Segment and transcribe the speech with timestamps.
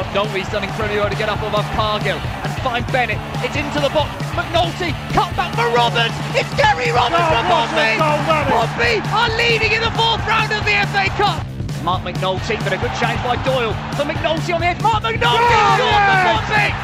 [0.00, 3.20] McNulty's done incredibly well to get up above Cargill and find Bennett.
[3.44, 4.08] It's into the box.
[4.32, 6.16] McNulty cut back for Roberts.
[6.32, 7.92] It's Gary Roberts Oh, from what a Pompey.
[8.00, 8.52] goal that is.
[8.56, 11.44] Pompey are leading in the fourth round of the FA Cup.
[11.84, 13.76] Mark McNulty, but a good challenge by Doyle.
[14.00, 14.80] For McNulty on the edge.
[14.80, 16.80] Mark McNulty Oh, yes.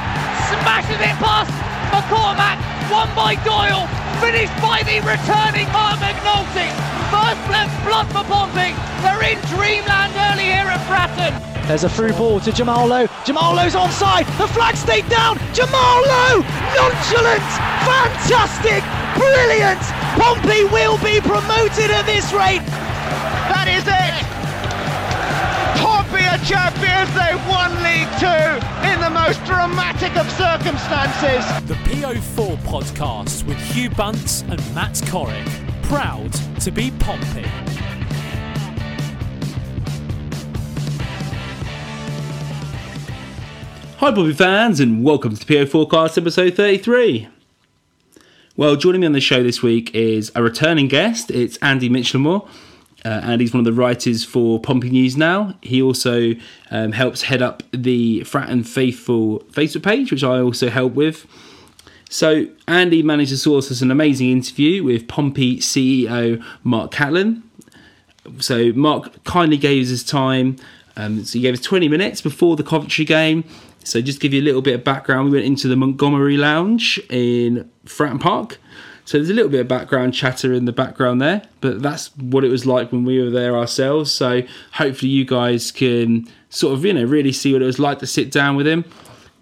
[0.53, 1.53] Smashes it past
[1.96, 2.61] McCormack.
[2.93, 3.89] Won by Doyle.
[4.21, 6.69] Finished by the returning Mark McNulty.
[7.09, 8.77] First blood blood for Pompey.
[9.01, 11.33] They're in dreamland early here at Fratton.
[11.67, 13.09] There's a through ball to Jamal Lowe.
[13.25, 14.25] Jamal Lowe's onside.
[14.39, 15.36] The flag stayed down.
[15.53, 16.39] Jamal Lowe,
[16.79, 17.43] nonchalant,
[17.82, 18.86] fantastic,
[19.18, 19.82] brilliant.
[20.14, 22.63] Pompey will be promoted at this rate.
[23.50, 24.14] That is it!
[25.82, 31.45] Pompey are champions, they've won League Two in the most dramatic of circumstances.
[31.67, 35.48] The PO4 podcast with Hugh Bunce and Matt Corrick.
[35.83, 37.86] Proud to be Pompey.
[43.98, 47.29] Hi, Pompey fans, and welcome to PO Forecast episode 33.
[48.55, 51.31] Well, joining me on the show this week is a returning guest.
[51.31, 52.47] It's Andy Mitchelmore.
[53.07, 55.55] Uh, Andy's one of the writers for Pompey News Now.
[55.62, 56.35] He also
[56.70, 61.27] um, helps head up the Fratton Faithful Facebook page, which I also help with.
[62.11, 67.45] So, Andy managed to source us an amazing interview with Pompey CEO Mark Catlin.
[68.41, 70.57] So, Mark kindly gave us his time.
[70.98, 73.45] Um, so, he gave us 20 minutes before the Coventry game.
[73.87, 76.37] So, just to give you a little bit of background, we went into the Montgomery
[76.37, 78.59] Lounge in Fratton Park.
[79.05, 82.45] So, there's a little bit of background chatter in the background there, but that's what
[82.45, 84.12] it was like when we were there ourselves.
[84.12, 84.42] So,
[84.73, 88.07] hopefully, you guys can sort of, you know, really see what it was like to
[88.07, 88.84] sit down with him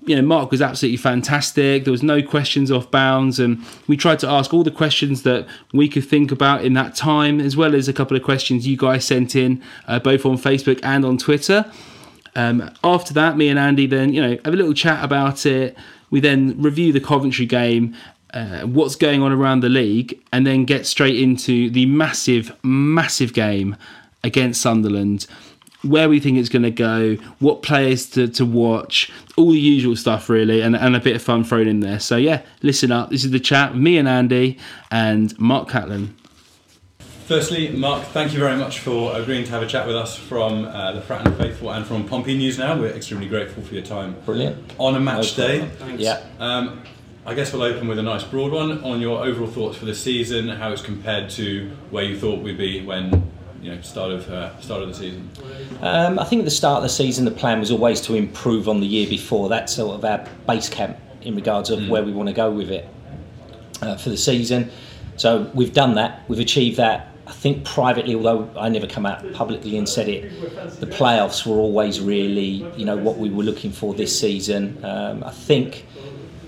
[0.07, 1.85] you know, Mark was absolutely fantastic.
[1.85, 5.47] There was no questions off bounds, and we tried to ask all the questions that
[5.73, 8.77] we could think about in that time, as well as a couple of questions you
[8.77, 11.71] guys sent in, uh, both on Facebook and on Twitter.
[12.37, 15.77] Um, after that, me and Andy then, you know, have a little chat about it.
[16.11, 17.95] We then review the Coventry game,
[18.33, 23.33] uh, what's going on around the league, and then get straight into the massive, massive
[23.33, 23.77] game
[24.23, 25.27] against Sunderland
[25.85, 29.95] where we think it's going to go, what players to, to watch, all the usual
[29.95, 32.01] stuff, really, and, and a bit of fun thrown in there.
[32.01, 33.11] So, yeah, listen up.
[33.11, 34.59] This is the chat me and Andy
[34.91, 36.17] and Mark Catlin.
[37.27, 40.67] Firstly, Mark, thank you very much for agreeing to have a chat with us from
[40.67, 42.79] uh, the Fratton Faithful and from Pompey News Now.
[42.79, 44.15] We're extremely grateful for your time.
[44.27, 44.75] Brilliant.
[44.77, 45.71] On a match No day.
[45.97, 46.23] Yeah.
[46.39, 46.83] Um,
[47.25, 49.95] I guess we'll open with a nice broad one on your overall thoughts for the
[49.95, 54.29] season, how it's compared to where you thought we'd be when you know start of
[54.29, 55.31] uh, start of the season.
[55.81, 58.69] Um, I think at the start of the season, the plan was always to improve
[58.69, 59.49] on the year before.
[59.49, 62.71] That's sort of our base camp in regards of where we want to go with
[62.71, 62.87] it
[63.81, 64.71] uh, for the season.
[65.17, 66.29] So we've done that.
[66.29, 67.13] We've achieved that.
[67.27, 70.31] I think privately, although I never come out publicly and said it,
[70.81, 74.85] the playoffs were always really, you know, what we were looking for this season.
[74.85, 75.87] Um, I think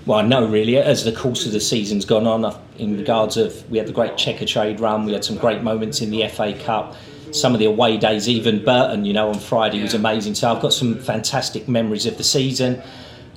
[0.07, 3.69] well, I know really, as the course of the season's gone on, in regards of
[3.69, 6.95] we had the great Checkatrade run, we had some great moments in the FA Cup,
[7.31, 10.33] some of the away days, even Burton, you know, on Friday was amazing.
[10.35, 12.81] So I've got some fantastic memories of the season,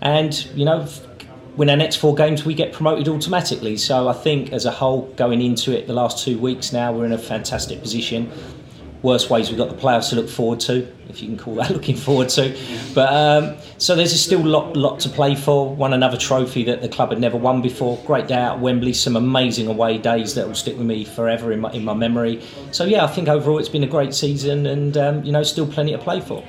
[0.01, 0.87] and you know,
[1.57, 3.77] win our next four games, we get promoted automatically.
[3.77, 7.07] So I think as a whole, going into it, the last two weeks now, we're
[7.07, 8.31] in a fantastic position.
[9.03, 11.71] Worst ways we've got the playoffs to look forward to, if you can call that
[11.73, 12.55] looking forward to.
[12.95, 15.75] But um, so there's still a lot, lot to play for.
[15.75, 17.97] Won another trophy that the club had never won before.
[18.07, 18.93] Great day out at Wembley.
[18.93, 22.43] Some amazing away days that will stick with me forever in my in my memory.
[22.73, 25.67] So yeah, I think overall it's been a great season, and um, you know still
[25.67, 26.45] plenty to play for.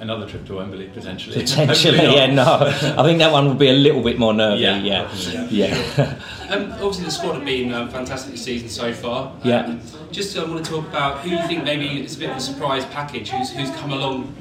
[0.00, 1.40] Another trip to Wembley potentially.
[1.40, 2.26] Potentially, yeah.
[2.26, 4.62] No, I think that one will be a little bit more nervy.
[4.62, 5.56] Yeah, Yeah, definitely.
[5.58, 6.20] yeah.
[6.50, 9.28] Um, obviously, the squad have been um, fantastic this season so far.
[9.28, 9.78] Um, Yeah.
[10.12, 12.40] Just I want to talk about who you think maybe is a bit of a
[12.40, 13.30] surprise package.
[13.30, 14.34] Who's who's come along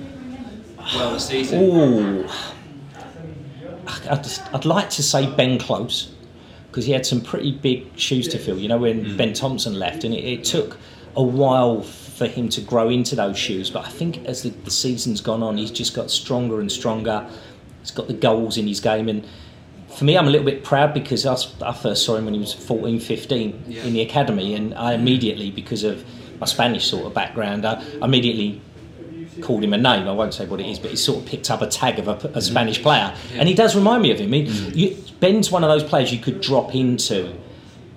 [0.96, 1.62] well this season?
[1.64, 2.28] Ooh,
[4.10, 6.12] I'd, just, I'd like to say Ben Close
[6.68, 8.58] because he had some pretty big shoes to fill.
[8.58, 10.78] You know, when Ben Thompson left, and it, it took
[11.16, 11.84] a while
[12.16, 13.70] for him to grow into those shoes.
[13.70, 17.28] But I think as the, the season's gone on, he's just got stronger and stronger.
[17.82, 19.28] He's got the goals in his game, and
[19.96, 22.54] for me, I'm a little bit proud because I first saw him when he was
[22.54, 23.84] 14, 15 Yeah.
[23.84, 26.04] in the academy, and I immediately, because of
[26.40, 28.62] my Spanish sort of background, I immediately
[29.42, 30.08] called him a name.
[30.08, 32.08] I won't say what it is, but he sort of picked up a tag of
[32.08, 32.42] a, a mm.
[32.42, 34.28] Spanish player, and he does remind me of him.
[34.28, 34.76] I mean, mm.
[34.76, 37.34] you, Ben's one of those players you could drop into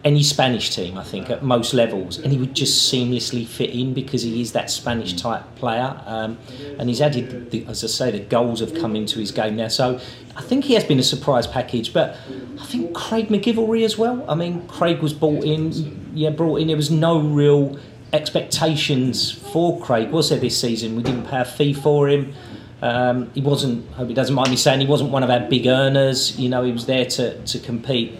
[0.06, 3.92] any Spanish team, I think, at most levels, and he would just seamlessly fit in
[3.92, 6.00] because he is that Spanish type player.
[6.06, 6.38] Um,
[6.78, 9.66] and he's added, the, as I say, the goals have come into his game now.
[9.66, 9.98] So
[10.36, 11.92] I think he has been a surprise package.
[11.92, 12.16] But
[12.60, 14.24] I think Craig MacGillivray as well.
[14.30, 16.68] I mean, Craig was brought in, yeah, brought in.
[16.68, 17.76] There was no real
[18.12, 20.94] expectations for Craig, was there, this season?
[20.94, 22.32] We didn't pay a fee for him.
[22.80, 23.90] Um, he wasn't.
[23.94, 26.38] Hope he doesn't mind me saying he wasn't one of our big earners.
[26.38, 28.16] You know, he was there to to compete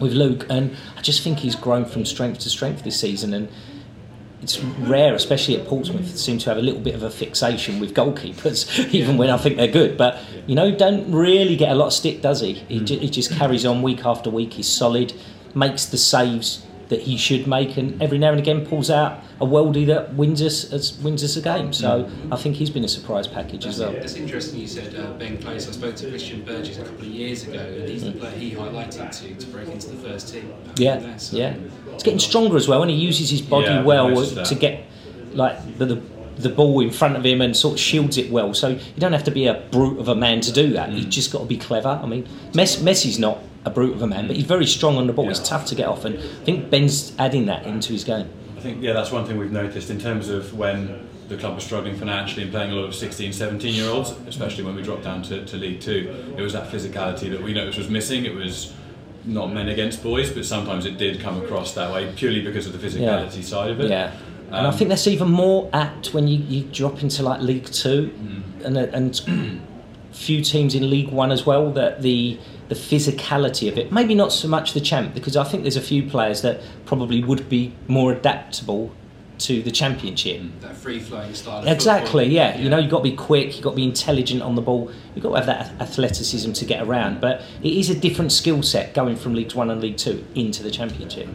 [0.00, 3.48] with Luke, and I just think he's grown from strength to strength this season, and
[4.42, 7.80] it's rare, especially at Portsmouth, to seem to have a little bit of a fixation
[7.80, 9.96] with goalkeepers, even when I think they're good.
[9.96, 12.54] But you know, don't really get a lot of stick, does he?
[12.54, 12.86] He, mm.
[12.86, 14.54] ju- he just carries on week after week.
[14.54, 15.14] He's solid,
[15.54, 19.46] makes the saves that he should make, and every now and again pulls out a
[19.46, 21.72] worldie that wins us as wins us a game.
[21.72, 23.90] So I think he's been a surprise package as well.
[23.90, 25.68] It's interesting you said uh, Ben Close.
[25.68, 28.52] I spoke to Christian Burgess a couple of years ago, and he's the player he
[28.52, 30.52] highlighted to, to break into the first team.
[30.76, 31.56] Yeah, There, so- yeah.
[31.92, 34.84] It's getting stronger as well, and he uses his body Yeah, well to get
[35.32, 36.02] like the, the
[36.38, 38.52] the ball in front of him and sort of shields it well.
[38.52, 40.90] So you don't have to be a brute of a man to do that.
[40.90, 40.98] Mm.
[40.98, 41.88] You've just got to be clever.
[41.88, 45.06] I mean, Messi, Messi's not a brute of a man, but he's very strong on
[45.06, 45.28] the ball.
[45.28, 48.28] He's tough to get off, and I think Ben's adding that into his game.
[48.56, 51.64] I think yeah, that's one thing we've noticed in terms of when the club was
[51.64, 55.02] struggling financially and playing a lot of 16, 17 year olds, especially when we dropped
[55.04, 56.34] down to, to League Two.
[56.36, 58.24] It was that physicality that we noticed was missing.
[58.24, 58.72] It was
[59.24, 62.72] not men against boys, but sometimes it did come across that way purely because of
[62.80, 63.90] the physicality side of it.
[63.90, 64.12] Yeah.
[64.48, 67.66] And I Um, think that's even more apt when you, you drop into like League
[67.66, 68.64] Two, Mm.
[68.64, 69.60] and and
[70.12, 71.72] few teams in League One as well.
[71.72, 75.62] That the the physicality of it, maybe not so much the champ, because I think
[75.62, 78.92] there's a few players that probably would be more adaptable
[79.38, 80.40] to the championship.
[80.60, 81.60] That free flowing style.
[81.60, 82.32] Of Exactly, football.
[82.32, 82.58] yeah.
[82.58, 84.90] You know, you've got to be quick, you've got to be intelligent on the ball,
[85.14, 87.20] you've got to have that athleticism to get around.
[87.20, 90.62] But it is a different skill set going from League One and League Two into
[90.62, 91.28] the championship.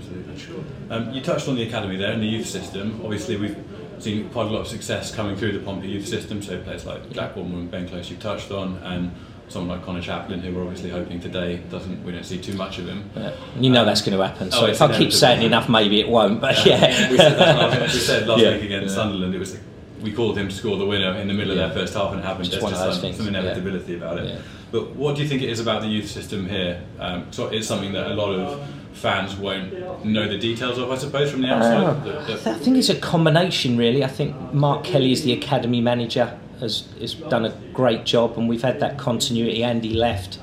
[0.90, 3.00] Um, you touched on the academy there and the youth system.
[3.04, 3.58] Obviously, we've
[4.00, 6.42] seen quite a lot of success coming through the Pompey youth system.
[6.42, 9.12] So players like Jack Whatmough and Ben Close you've touched on, and
[9.52, 12.04] someone like Connor Chaplin, who we're obviously hoping today doesn't.
[12.04, 13.10] We don't see too much of him.
[13.16, 13.32] Yeah.
[13.60, 14.48] You know that's going to happen.
[14.54, 16.40] Oh, So it's if I keep saying enough, maybe it won't.
[16.42, 18.54] But yeah, we said last, we said last Yeah.
[18.54, 18.96] week against Yeah.
[19.04, 19.36] Sunderland.
[19.36, 19.58] It was
[20.02, 21.66] we called him to score the winner in the middle Yeah.
[21.66, 22.46] of that first half, and it happened.
[22.50, 23.40] Just There's just some, things, some yeah.
[23.40, 24.30] inevitability about it.
[24.30, 24.38] Yeah.
[24.72, 26.82] But what do you think it is about the youth system here?
[27.00, 28.64] Um, so it's something that a lot of
[28.94, 31.84] fans won't know the details of, I suppose, from the outside.
[31.84, 34.04] Oh, The- the- I think it's a combination, really.
[34.04, 38.48] I think Mark Kelly is the academy manager, has, has done a great job, and
[38.48, 39.64] we've had that continuity.
[39.64, 40.40] Andy left,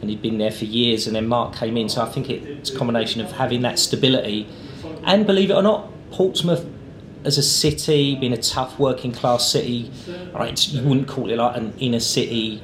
[0.00, 1.88] and he'd been there for years, and then Mark came in.
[1.88, 4.48] So I think it's a combination of having that stability,
[5.04, 6.66] and believe it or not, Portsmouth
[7.24, 9.90] as a city, being a tough working class city,
[10.32, 12.62] right, you wouldn't call it like an inner city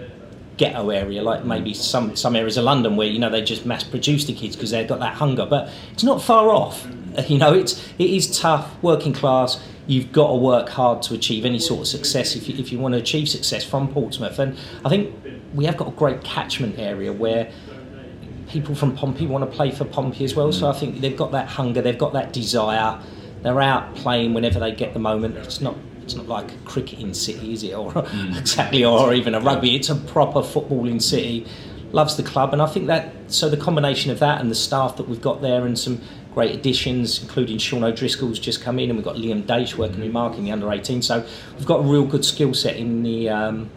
[0.56, 3.82] ghetto area like maybe some some areas of London where you know they just mass
[3.82, 6.86] produce the kids because they've got that hunger but it's not far off
[7.26, 11.44] you know it's it is tough working class you've got to work hard to achieve
[11.44, 14.38] any sort of success if you, if you want to achieve success from Portsmouth.
[14.38, 15.14] And I think
[15.54, 17.50] we have got a great catchment area where
[18.48, 20.52] people from Pompey want to play for Pompey as well.
[20.52, 23.00] So I think they've got that hunger they've got that desire.
[23.42, 25.36] They're out playing whenever they get the moment.
[25.36, 27.72] It's not it's not like a cricketing city, is it?
[27.76, 28.38] Or mm.
[28.38, 29.74] exactly, or even a rugby.
[29.74, 31.46] It's a proper footballing city.
[31.92, 34.96] Loves the club, and I think that so the combination of that and the staff
[34.96, 36.00] that we've got there, and some
[36.34, 40.12] great additions, including Sean O'Driscoll's just come in, and we've got Liam Daish working with
[40.12, 41.02] Mark in the under 18.
[41.02, 41.24] So
[41.56, 43.70] we've got a real good skill set in the um,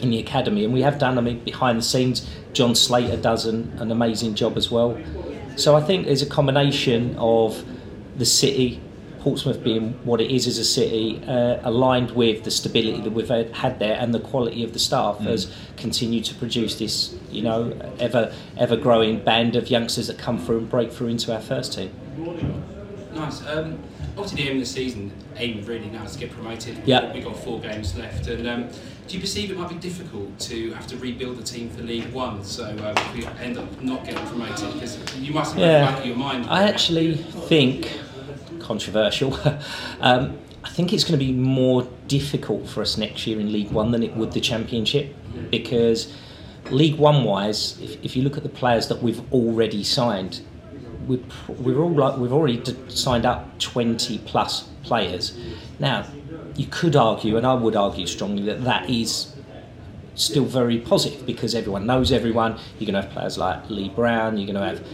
[0.00, 1.18] in the academy, and we have done.
[1.18, 4.98] I mean, behind the scenes, John Slater does an, an amazing job as well.
[5.56, 7.64] So I think there's a combination of
[8.16, 8.80] the city,
[9.20, 13.28] Portsmouth being what it is as a city, uh, aligned with the stability that we've
[13.28, 17.78] had, there and the quality of the staff has continued to produce this, you know,
[17.98, 21.74] ever ever growing band of youngsters that come through and break through into our first
[21.74, 21.90] team.
[23.14, 23.46] Nice.
[23.46, 23.78] Um,
[24.16, 26.78] obviously, the aim of the season, aim really now is to get promoted.
[26.86, 27.12] Yeah.
[27.12, 28.26] We've got four games left.
[28.28, 28.68] And um,
[29.06, 32.12] do you perceive it might be difficult to have to rebuild the team for League
[32.12, 32.44] One?
[32.44, 35.90] So um, if we end up not getting promoted, because you must have yeah.
[35.90, 36.46] back of your mind.
[36.48, 37.90] I actually think
[38.70, 39.36] controversial.
[40.00, 43.72] um, I think it's going to be more difficult for us next year in League
[43.72, 45.12] One than it would the Championship
[45.50, 46.14] because
[46.70, 50.42] League One wise, if, if you look at the players that we've already signed,
[51.08, 55.36] we're, we're all like we've already signed up 20 plus players.
[55.80, 56.06] Now,
[56.54, 59.34] you could argue, and I would argue strongly, that that is
[60.14, 62.52] still very positive because everyone knows everyone.
[62.78, 64.86] You're going to have players like Lee Brown, you're going to have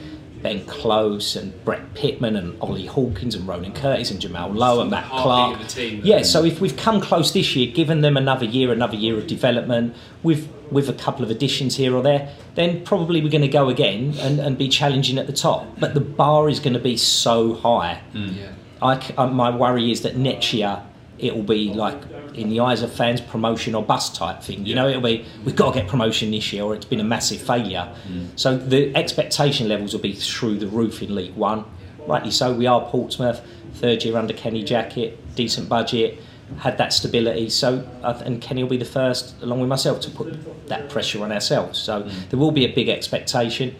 [0.46, 4.92] Ben Close and Brett Pitman and Ollie Hawkins and Ronan Curtis and Jamal Lowe and
[4.92, 5.66] Matt Clarke.
[5.66, 6.00] team.
[6.04, 9.26] Yeah, so if we've come close this year, given them another year, another year of
[9.26, 13.56] development, with with a couple of additions here or there, then probably we're going to
[13.62, 15.66] go again and, and be challenging at the top.
[15.80, 18.02] But the bar is going to be so high.
[18.14, 18.52] Yeah.
[18.80, 20.74] I c uh my worry is that next year
[21.18, 22.00] it will be like
[22.36, 25.56] in the eyes of fans promotion or bust type thing you know it'll be we've
[25.56, 28.26] got to get promotion this year or it's been a massive failure mm.
[28.36, 31.64] so the expectation levels will be through the roof in league one
[32.06, 33.42] rightly so we are portsmouth
[33.74, 36.18] third year under Kenny Jackett decent budget
[36.58, 37.50] had that stability.
[37.50, 41.32] So, and Kenny will be the first, along with myself, to put that pressure on
[41.32, 41.76] ourselves.
[41.76, 42.30] So mm.
[42.30, 43.74] there will be a big expectation.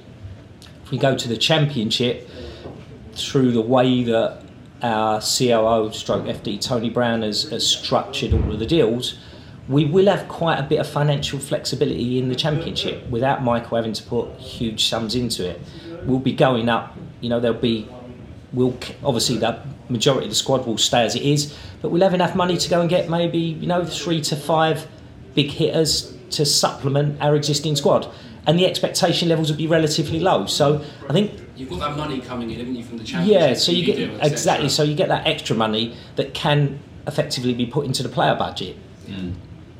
[0.82, 2.28] If we go to the championship,
[3.16, 4.42] through the way that
[4.82, 9.18] our COO, stroke FD Tony Brown has, has structured all of the deals,
[9.68, 13.92] we will have quite a bit of financial flexibility in the championship without Michael having
[13.94, 15.60] to put huge sums into it.
[16.04, 16.96] We'll be going up.
[17.20, 17.88] You know, there'll be
[18.52, 22.14] we'll obviously the majority of the squad will stay as it is, but we'll have
[22.14, 24.86] enough money to go and get maybe you know three to five
[25.34, 28.08] big hitters to supplement our existing squad,
[28.46, 30.46] and the expectation levels will be relatively low.
[30.46, 33.40] So I think You've got that money coming in, haven't you, from the championship?
[33.40, 34.68] yeah, so you get exactly.
[34.68, 38.76] So you get that extra money that can effectively be put into the player budget.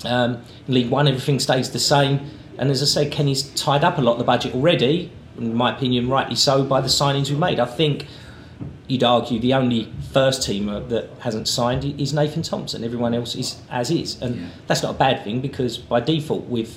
[0.05, 4.01] Um, League One, everything stays the same, and as I say, Kenny's tied up a
[4.01, 5.11] lot of the budget already.
[5.37, 7.61] In my opinion, rightly so by the signings we've made.
[7.61, 8.07] I think
[8.89, 12.85] you'd argue the only first teamer that hasn't signed is Nathan Thompson.
[12.85, 16.75] Everyone else is as is, and that's not a bad thing because by default we've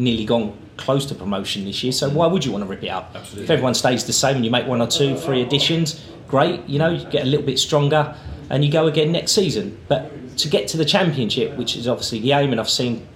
[0.00, 1.92] nearly gone close to promotion this year.
[1.92, 2.14] So mm.
[2.14, 3.12] why would you want to rip it up?
[3.14, 3.44] Absolutely.
[3.44, 6.66] If everyone stays the same and you make one or two, three additions, great.
[6.68, 8.16] You know, you get a little bit stronger
[8.48, 9.78] and you go again next season.
[9.88, 13.06] But to get to the championship, which is obviously the aim, and I've seen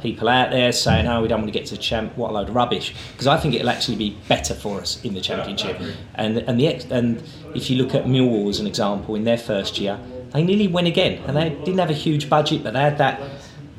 [0.00, 2.32] people out there saying, "Oh, we don't want to get to the champ." What a
[2.32, 2.94] load of rubbish!
[3.12, 5.78] Because I think it'll actually be better for us in the championship.
[6.14, 7.22] and and the ex- and
[7.54, 9.98] if you look at Millwall as an example, in their first year,
[10.32, 13.20] they nearly went again, and they didn't have a huge budget, but they had that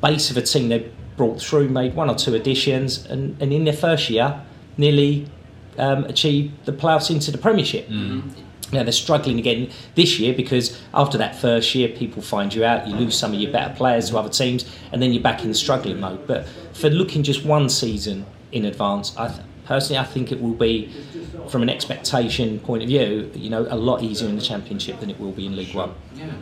[0.00, 0.90] base of a team they
[1.22, 4.42] brought through, made one or two additions, and, and in their first year,
[4.76, 5.28] nearly
[5.78, 7.88] um, achieved the playoffs into the Premiership.
[7.88, 12.88] Now they're struggling again this year because after that first year, people find you out,
[12.88, 15.48] you lose some of your better players to other teams, and then you're back in
[15.48, 16.26] the struggling mode.
[16.26, 20.54] But for looking just one season in advance, I th- personally I think it will
[20.54, 20.90] be,
[21.48, 25.08] from an expectation point of view, you know, a lot easier in the Championship than
[25.10, 25.94] it will be in League One.
[26.16, 26.32] Yeah.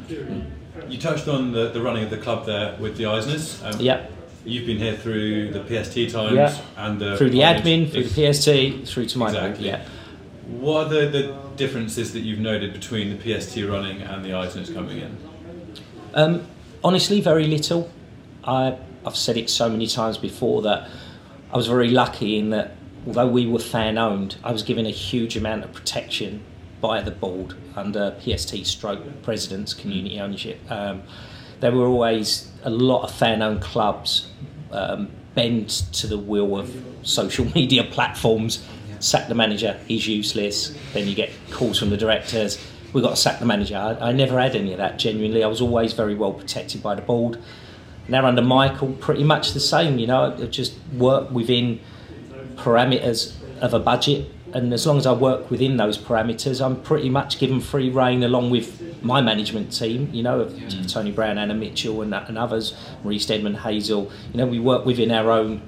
[0.88, 3.62] You touched on the, the running of the club there with the Eisners.
[3.62, 4.12] Um, Yep.
[4.44, 6.56] You've been here through the PST times Yeah.
[6.76, 9.66] and the Through the admin, through the PST, through to my Exactly.
[9.66, 9.84] yeah.
[10.48, 14.72] What are the, the differences that you've noted between the PST running and the Eisners
[14.72, 15.16] coming in?
[16.14, 16.46] Um,
[16.82, 17.90] honestly, very little.
[18.42, 20.88] I, I've said it so many times before that
[21.52, 22.72] I was very lucky in that
[23.06, 26.42] although we were fan owned, I was given a huge amount of protection
[26.80, 30.58] by the board under PST stroke president's community ownership.
[30.70, 31.02] Um,
[31.60, 34.28] there were always a lot of fan owned clubs
[34.72, 38.66] um, bend to the will of social media platforms.
[38.98, 40.76] Sack the manager, he's useless.
[40.92, 42.62] Then you get calls from the directors,
[42.92, 43.76] we've got to sack the manager.
[43.76, 45.42] I, I never had any of that, genuinely.
[45.42, 47.42] I was always very well protected by the board.
[48.08, 51.80] Now, under Michael, pretty much the same, you know, I just work within
[52.56, 54.30] parameters of a budget.
[54.52, 58.22] And as long as I work within those parameters, I'm pretty much given free reign
[58.22, 62.74] along with my management team, you know, of Tony Brown, Anna Mitchell, and, and others,
[63.02, 64.10] Maurice Stedman, Hazel.
[64.32, 65.62] You know, we work within our own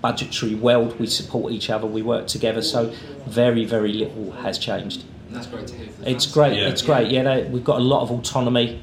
[0.00, 0.98] budgetary world.
[0.98, 1.86] We support each other.
[1.86, 2.62] We work together.
[2.62, 2.92] So
[3.26, 5.04] very, very little has changed.
[5.26, 5.88] And that's great to hear.
[6.04, 6.56] It's great.
[6.56, 6.68] Yeah.
[6.68, 7.10] It's great.
[7.10, 8.82] Yeah, they, we've got a lot of autonomy.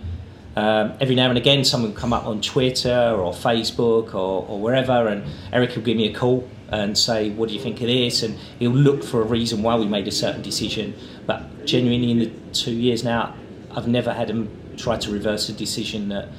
[0.56, 4.60] Um, every now and again, someone will come up on Twitter or Facebook or, or
[4.60, 7.88] wherever, and Eric will give me a call and say, "What do you think of
[7.88, 10.94] this?" And he'll look for a reason why we made a certain decision.
[11.26, 13.34] But genuinely, in the two years now,
[13.76, 16.30] I've never had him try to reverse a decision that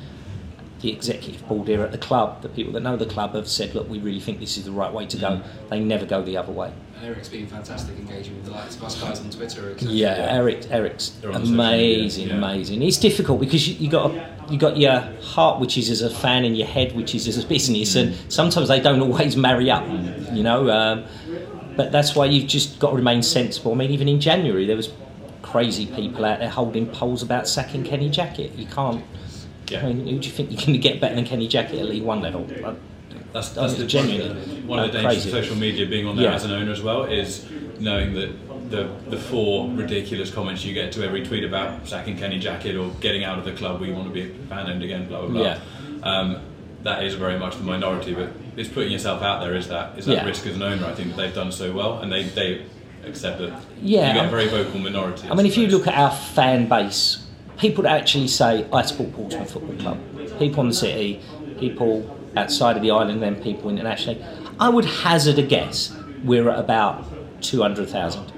[0.85, 3.75] the executive board here at the club, the people that know the club, have said,
[3.75, 6.37] "Look, we really think this is the right way to go." They never go the
[6.37, 6.73] other way.
[7.03, 9.71] Eric's been fantastic engaging with the likes of us guys on Twitter.
[9.71, 9.95] et cetera.
[9.95, 10.71] Yeah, Eric.
[10.71, 12.35] Eric's They're on social media, amazing, yeah.
[12.35, 12.83] amazing.
[12.83, 14.13] It's difficult because you, you got
[14.51, 17.43] you got your heart, which is as a fan, and your head, which is as
[17.43, 19.85] a business, and sometimes they don't always marry up.
[20.33, 21.05] You know, um,
[21.77, 23.73] but that's why you've just got to remain sensible.
[23.73, 24.91] I mean, even in January, there was
[25.41, 28.57] crazy people out there holding polls about sacking Kenny Jackett.
[28.59, 29.03] You can't.
[29.69, 29.87] Yeah.
[29.87, 31.87] I mean, who do you think you're going to get better than Kenny Jackett at
[31.87, 32.47] League One level?
[32.65, 32.75] I-
[33.33, 36.15] That's, That that's the, genuinely one of the uh, dangers of social media being on
[36.17, 36.35] there Yeah.
[36.35, 37.45] as an owner as well is
[37.81, 38.31] knowing that
[38.71, 42.91] the the four ridiculous comments you get to every tweet about sacking Kenny Jackett or
[43.01, 45.43] getting out of the club, we want to be fan owned again, blah blah blah.
[45.43, 45.59] Yeah.
[46.03, 46.41] Um,
[46.85, 49.55] that is very much the minority, but it's putting yourself out there.
[49.57, 50.25] Is that is that Yeah.
[50.27, 50.87] risk as an owner?
[50.87, 52.63] I think that they've done so well, and they they
[53.05, 53.51] accept that.
[53.83, 55.29] Yeah, you get a I'm- very vocal minority.
[55.29, 57.19] I mean, if you look at our fan base,
[57.59, 61.21] people that actually say, I support Portsmouth Football Club, people in the city,
[61.59, 64.25] people outside of the island, then people internationally,
[64.59, 67.05] I would hazard a guess we're at about
[67.43, 68.33] 200,000.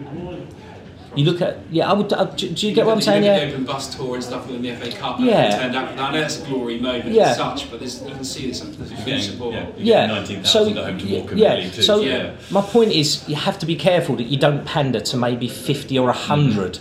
[1.14, 3.22] You look at, yeah, I would, uh, do, do you get what I'm saying?
[3.24, 3.46] You look at Yeah.
[3.48, 5.16] the open bus tour and stuff in the FA Cup.
[5.18, 5.32] Yeah.
[5.44, 5.96] And turned out.
[5.96, 7.30] Now, I know that's a glory moment Yeah.
[7.30, 8.60] as such, but there's, you can see this.
[8.60, 9.54] There's a You're huge getting, support.
[9.54, 11.82] yeah, you're Yeah, getting so 19,000 at home to Morecambe yeah, League too.
[11.82, 12.30] so yeah.
[12.50, 15.98] my point is, you have to be careful that you don't pander to maybe fifty
[15.98, 16.80] or hundred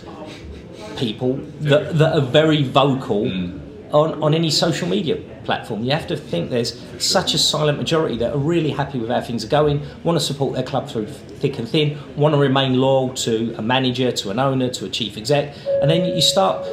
[0.96, 3.60] people that, that are very vocal mm.
[3.92, 5.84] on, on any social media platform.
[5.84, 9.20] You have to think there's such a silent majority that are really happy with how
[9.20, 12.74] things are going, want to support their club through thick and thin, want to remain
[12.74, 16.66] loyal to a manager, to an owner, to a chief exec, and then you start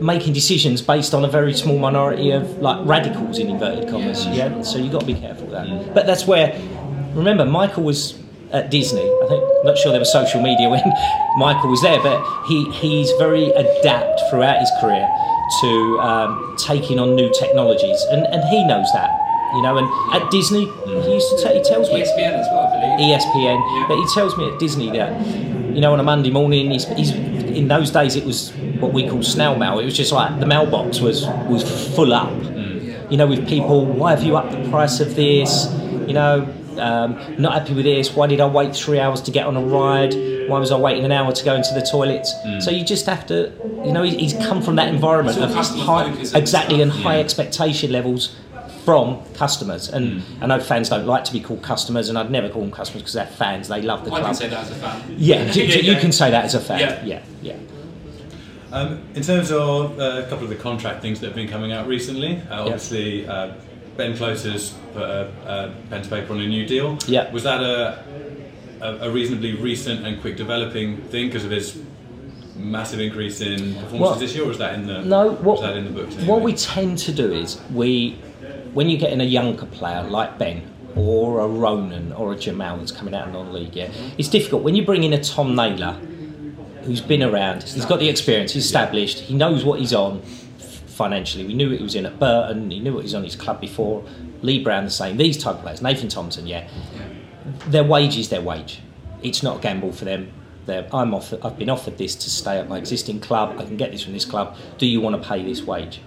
[0.00, 4.26] making decisions based on a very small minority of like radicals in inverted commas.
[4.28, 5.66] Yeah, so you've got to be careful with that.
[5.66, 5.92] Mm.
[5.92, 6.58] But that's where,
[7.14, 8.19] remember, Michael was
[8.52, 9.08] at Disney.
[9.22, 10.82] I think I'm not sure there was social media when
[11.36, 15.08] Michael was there, but he he's very adept throughout his career
[15.60, 19.10] to um, taking on new technologies, and and he knows that.
[19.54, 22.68] You know, and at Disney, he used to tell, he tells me ESPN as well,
[22.68, 23.18] I believe.
[23.18, 25.26] ESPN, but he tells me at Disney that
[25.74, 29.08] you know on a Monday morning he's, he's in those days it was what we
[29.08, 29.78] call snail mail.
[29.78, 32.30] It was just like the mailbox was was full up.
[33.10, 35.66] You know, with people, why have you upped the price of this?
[36.06, 36.46] You know,
[36.80, 38.14] um, not happy with this.
[38.14, 40.14] Why did I wait three hours to get on a ride?
[40.48, 42.32] Why was I waiting an hour to go into the toilets?
[42.60, 43.52] So you just have to,
[43.84, 47.20] you know, he's come from that environment of of high, focus and exactly, and high
[47.20, 48.36] expectation levels
[48.84, 49.88] from customers.
[49.88, 52.70] And I know fans don't like to be called customers, and I'd never call them
[52.72, 53.68] customers because they're fans.
[53.68, 54.24] They love the I club.
[54.26, 55.14] can say that as a fan.
[55.18, 56.80] Yeah, d- d- you can say that as a fan.
[56.80, 57.04] Yeah.
[57.04, 57.56] Yeah, yeah.
[58.72, 61.72] Um, in terms of uh, a couple of the contract things that have been coming
[61.72, 63.54] out recently, uh, obviously uh,
[63.96, 66.98] Ben Close has put a, a pen to paper on a new deal.
[67.06, 67.30] Yeah.
[67.32, 68.04] Was that a,
[68.80, 71.78] a, a reasonably recent and quick developing thing because of his
[72.56, 75.60] massive increase in performances Well, this year, or was that in the No, what, was
[75.62, 76.14] that in the books?
[76.16, 78.12] what we tend to do is we,
[78.72, 80.62] when you get in a younger player like Ben
[80.96, 84.62] or a Ronan or a Jamal that's coming out of non-league, yeah, it's difficult.
[84.62, 85.92] When you bring in a Tom Naylor,
[86.82, 90.22] who's been around, he's got the experience, he's established, he knows what he's on
[91.00, 91.46] financially.
[91.46, 94.04] We knew he was in at Burton, he knew he was on his club before.
[94.42, 95.16] Lee Brown the same.
[95.16, 96.68] These type of players, Nathan Thompson, yeah,
[97.68, 98.82] their wage is their wage.
[99.22, 100.30] It's not a gamble for them.
[100.66, 103.58] They're, I'm offered, I've been offered this to stay at my existing club.
[103.58, 104.58] I can get this from this club.
[104.76, 106.02] Do you want to pay this wage?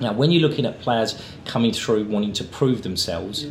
[0.00, 3.46] Now, when you're looking at players coming through wanting to prove themselves,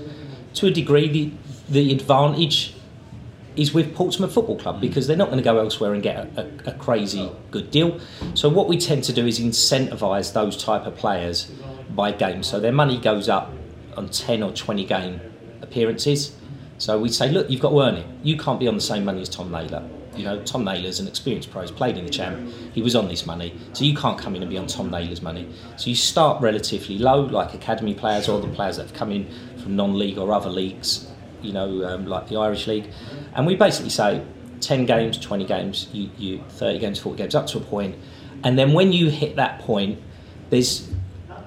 [0.56, 1.32] to a degree, the,
[1.70, 2.76] the advantage
[3.60, 4.82] is with Portsmouth Football Club hmm.
[4.82, 8.00] because they're not going to go elsewhere and get a, a, a crazy good deal.
[8.34, 11.52] So what we tend to do is incentivise those type of players
[11.90, 12.42] by game.
[12.44, 13.52] So their money goes up
[13.98, 15.20] on 10 or 20 game
[15.62, 16.36] appearances.
[16.78, 18.08] So we say, look, you've got to earn it.
[18.24, 19.88] You can't be on the same money as Tom Naylor.
[20.16, 21.62] You know, Tom Naylor's an experienced pro.
[21.62, 22.50] He's played in the champ.
[22.74, 25.22] He was on this money, so you can't come in and be on Tom Naylor's
[25.22, 25.48] money.
[25.78, 29.30] So you start relatively low, like academy players or the players that have come in
[29.58, 31.09] from non-league or other leagues.
[31.42, 32.88] You know, um, like the Irish league,
[33.34, 34.24] and we basically say,
[34.62, 37.96] ten games, twenty games, you, you thirty games, forty games, up to a point.
[38.44, 40.00] and then when you hit that point,
[40.50, 40.90] there's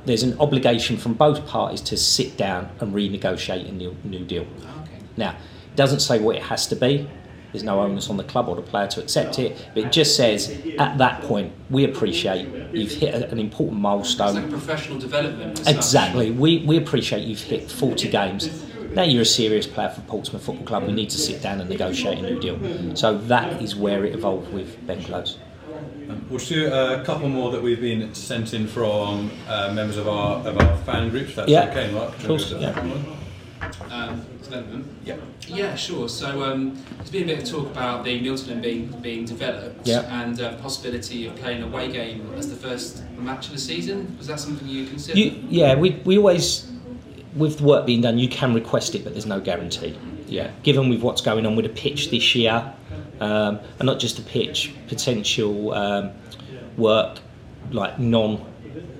[0.05, 4.43] there's an obligation from both parties to sit down and renegotiate a new, new deal.
[4.43, 4.99] Okay.
[5.17, 7.09] Now, it doesn't say what it has to be.
[7.53, 10.17] There's no onus on the club or the player to accept it, but it just
[10.17, 14.35] says at that point we appreciate you've hit an important It's milestone.
[14.35, 15.69] like professional development.
[15.69, 16.31] Exactly.
[16.33, 18.49] We, we appreciate you've hit 40 games.
[18.95, 20.87] Now you're a serious player for Portsmouth Football Club.
[20.87, 22.97] We need to sit down and negotiate a new deal.
[22.97, 25.39] So that is where it evolved with Ben Close.
[26.29, 30.09] We'll just do a couple more that we've been sent in from uh, members of
[30.09, 31.29] our of our fan group.
[31.29, 31.71] If that's Yeah.
[31.71, 32.17] okay, Mark.
[32.19, 32.99] Of course, Do you want to go to
[33.91, 33.91] yeah.
[33.91, 34.27] Um.
[35.05, 35.17] Yeah.
[35.49, 36.09] Yeah, sure.
[36.09, 40.23] So um, there's been a bit of talk about the Milton being being developed Yeah.
[40.23, 43.59] and uh, the possibility of playing a away game as the first match of the
[43.59, 44.15] season.
[44.19, 45.19] Was that something you considered?
[45.19, 46.71] You, yeah, we, we always,
[47.35, 49.99] with the work being done, you can request it, but there's no guarantee.
[50.27, 52.73] Yeah, given with what's going on with the pitch this year,
[53.21, 56.11] um, and not just the pitch, potential um,
[56.77, 57.18] work
[57.71, 58.45] like non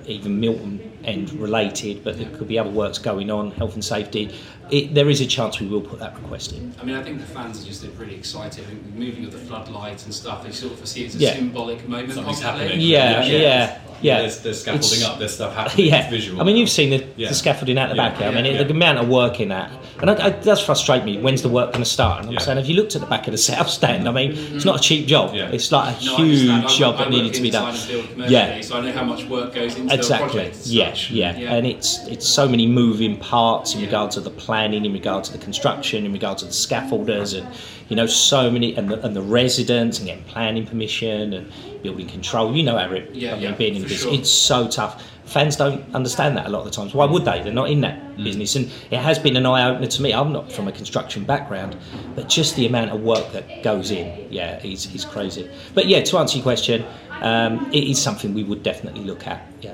[0.05, 4.33] even Milton end related, but there could be other works going on, health and safety.
[4.73, 6.73] It, there is a chance we will put that request in.
[6.81, 8.63] I mean, I think the fans are just really excited.
[8.63, 11.15] I think the moving of the floodlights and stuff, they sort of see it as
[11.15, 11.33] a Yeah.
[11.35, 12.13] symbolic moment.
[12.13, 12.79] Something's happening.
[12.81, 14.19] Yeah, yeah, yeah.
[14.21, 15.19] There's, there's scaffolding It's- up.
[15.19, 15.87] There's stuff happening.
[15.87, 16.41] Yeah, It's visual.
[16.41, 17.29] I mean, you've seen the, Yeah.
[17.29, 18.27] the scaffolding out the Yeah, back here.
[18.29, 21.03] I mean, yeah, it, the amount of work in that, and it, it does frustrate
[21.05, 21.19] me.
[21.19, 22.19] When's the work going to start?
[22.21, 22.39] And I'm Yeah.
[22.39, 24.77] saying, if you looked at the back of the south stand, I mean, it's not
[24.79, 25.33] a cheap job.
[25.35, 25.49] Yeah.
[25.51, 26.65] It's like a No, huge understand.
[26.65, 27.69] I job I that needed to be done.
[27.69, 30.29] inside a field commercially, Yeah, so I know how much work goes into the exactly.
[30.29, 30.55] project.
[30.57, 31.11] as Yeah, such.
[31.11, 34.31] yeah, and it's it's so many moving parts in regard to the
[34.63, 37.47] planning, in regard to the construction, in regard to the scaffolders, and
[37.89, 41.51] you know, so many, and the, and the residents, and getting planning permission and
[41.83, 42.55] building control.
[42.55, 44.13] You know, Eric, Yeah, I mean, yeah, being in for this, sure.
[44.13, 45.03] it's so tough.
[45.25, 46.93] Fans don't understand that a lot of the times.
[46.93, 47.41] Why would they?
[47.41, 50.13] They're not in that business, and it has been an eye opener to me.
[50.13, 51.75] I'm not from a construction background,
[52.15, 55.49] but just the amount of work that goes in, yeah, is is crazy.
[55.73, 56.85] But yeah, to answer your question,
[57.21, 59.41] um, it is something we would definitely look at.
[59.61, 59.73] Yeah.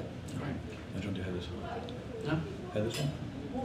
[0.98, 1.48] I don't do Heather's.
[2.26, 2.40] No?
[2.74, 3.10] Heather's one?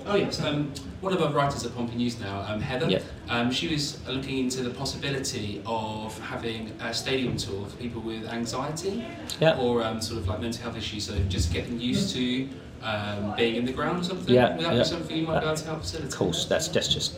[0.06, 0.40] Oh yes.
[0.40, 0.72] Um,
[1.04, 3.00] one of our writers at Pompey News now, um, Heather, Yeah.
[3.28, 8.26] um, she was looking into the possibility of having a stadium tour for people with
[8.26, 9.04] anxiety
[9.38, 9.56] Yeah.
[9.58, 12.48] or um, sort of like mental health issues, so just getting used to
[12.82, 14.34] um, being in the ground or something.
[14.34, 14.78] Yeah, Would that yeah.
[14.80, 16.12] be something you might be able to help facilitate?
[16.12, 17.16] Of course, that's that's just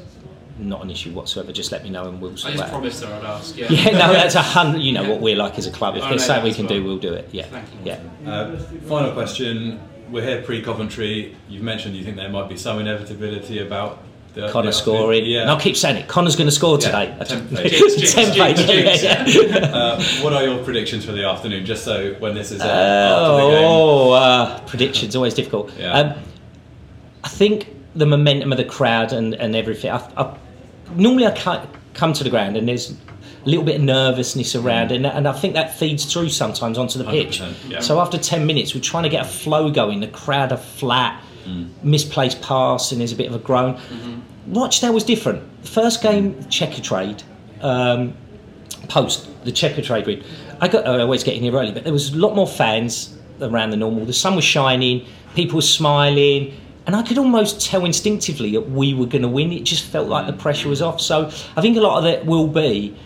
[0.58, 1.52] not an issue whatsoever.
[1.52, 3.56] Just let me know and we'll I just promised her I'd ask.
[3.56, 3.66] Yeah.
[3.70, 4.80] Yeah, no, that's a hundred.
[4.82, 5.96] You know what we're like as a club.
[5.96, 6.90] If I there's something we can as do, well.
[6.92, 7.28] we'll do it.
[7.32, 7.78] Yeah, Thank you.
[8.24, 8.30] yeah.
[8.30, 8.56] Uh,
[8.88, 9.80] final question.
[10.10, 11.36] We're here pre-Coventry.
[11.48, 14.02] You've mentioned you think there might be some inevitability about
[14.34, 15.24] the Connor the- scoring.
[15.24, 15.42] Yeah.
[15.42, 16.08] And I'll keep saying it.
[16.08, 17.16] Connor's going to score Yeah, today.
[17.20, 17.70] template.
[17.70, 19.50] Jinx, jinx, Template, jinx, yeah, jinx.
[19.50, 19.58] yeah.
[19.66, 21.64] Uh, what are your predictions for the afternoon?
[21.64, 23.64] Just so when this is uh, after the game.
[23.66, 25.72] Oh, uh, predictions always difficult.
[25.78, 25.92] Yeah.
[25.92, 26.22] Um,
[27.24, 29.90] I think the momentum of the crowd and, and everything.
[29.90, 30.36] I, I,
[30.94, 32.94] normally, I come to the ground and there's
[33.48, 34.96] little bit of nervousness around, mm.
[34.96, 37.40] and, and I think that feeds through sometimes onto the pitch.
[37.68, 37.80] yeah.
[37.80, 40.00] So after ten minutes, we're trying to get a flow going.
[40.00, 41.68] The crowd are flat, mm.
[41.82, 43.74] misplaced pass, and there's a bit of a groan.
[43.74, 44.54] Mm-hmm.
[44.54, 45.62] Rochdale was different.
[45.62, 47.22] The first game, Checkatrade.
[47.62, 48.14] Um,
[48.88, 50.22] post the Checkatrade win.
[50.60, 53.16] I got I always get in here early, but there was a lot more fans
[53.40, 54.04] around the normal.
[54.04, 58.94] The sun was shining, people were smiling, and I could almost tell instinctively that we
[58.94, 59.52] were going to win.
[59.52, 60.38] It just felt like the mm.
[60.38, 61.00] pressure was off.
[61.00, 62.96] So I think a lot of it will be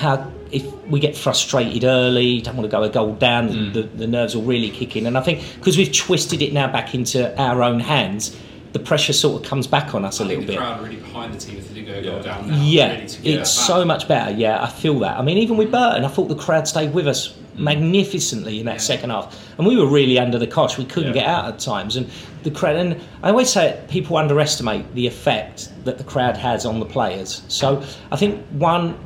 [0.00, 3.72] how if we get frustrated early, don't want to go a goal down, the, mm.
[3.72, 5.06] the, the nerves will really kick in.
[5.06, 8.36] And I think because we've twisted it now back into our own hands,
[8.72, 10.58] the pressure sort of comes back on us a I little think the bit.
[10.60, 12.22] crowd really behind the team if they do go a goal Yeah.
[12.22, 12.62] down now.
[12.64, 14.32] Yeah, really it's that so much better.
[14.32, 15.18] Yeah, I feel that.
[15.18, 17.58] I mean, even with Burton, I thought the crowd stayed with us mm.
[17.58, 20.78] magnificently in that second half, and we were really under the cosh.
[20.78, 21.22] We couldn't Yeah.
[21.22, 22.08] get out at times, and
[22.42, 22.76] the crowd.
[22.76, 26.86] And I always say it, people underestimate the effect that the crowd has on the
[26.86, 27.42] players.
[27.48, 27.82] So
[28.12, 28.96] I think one,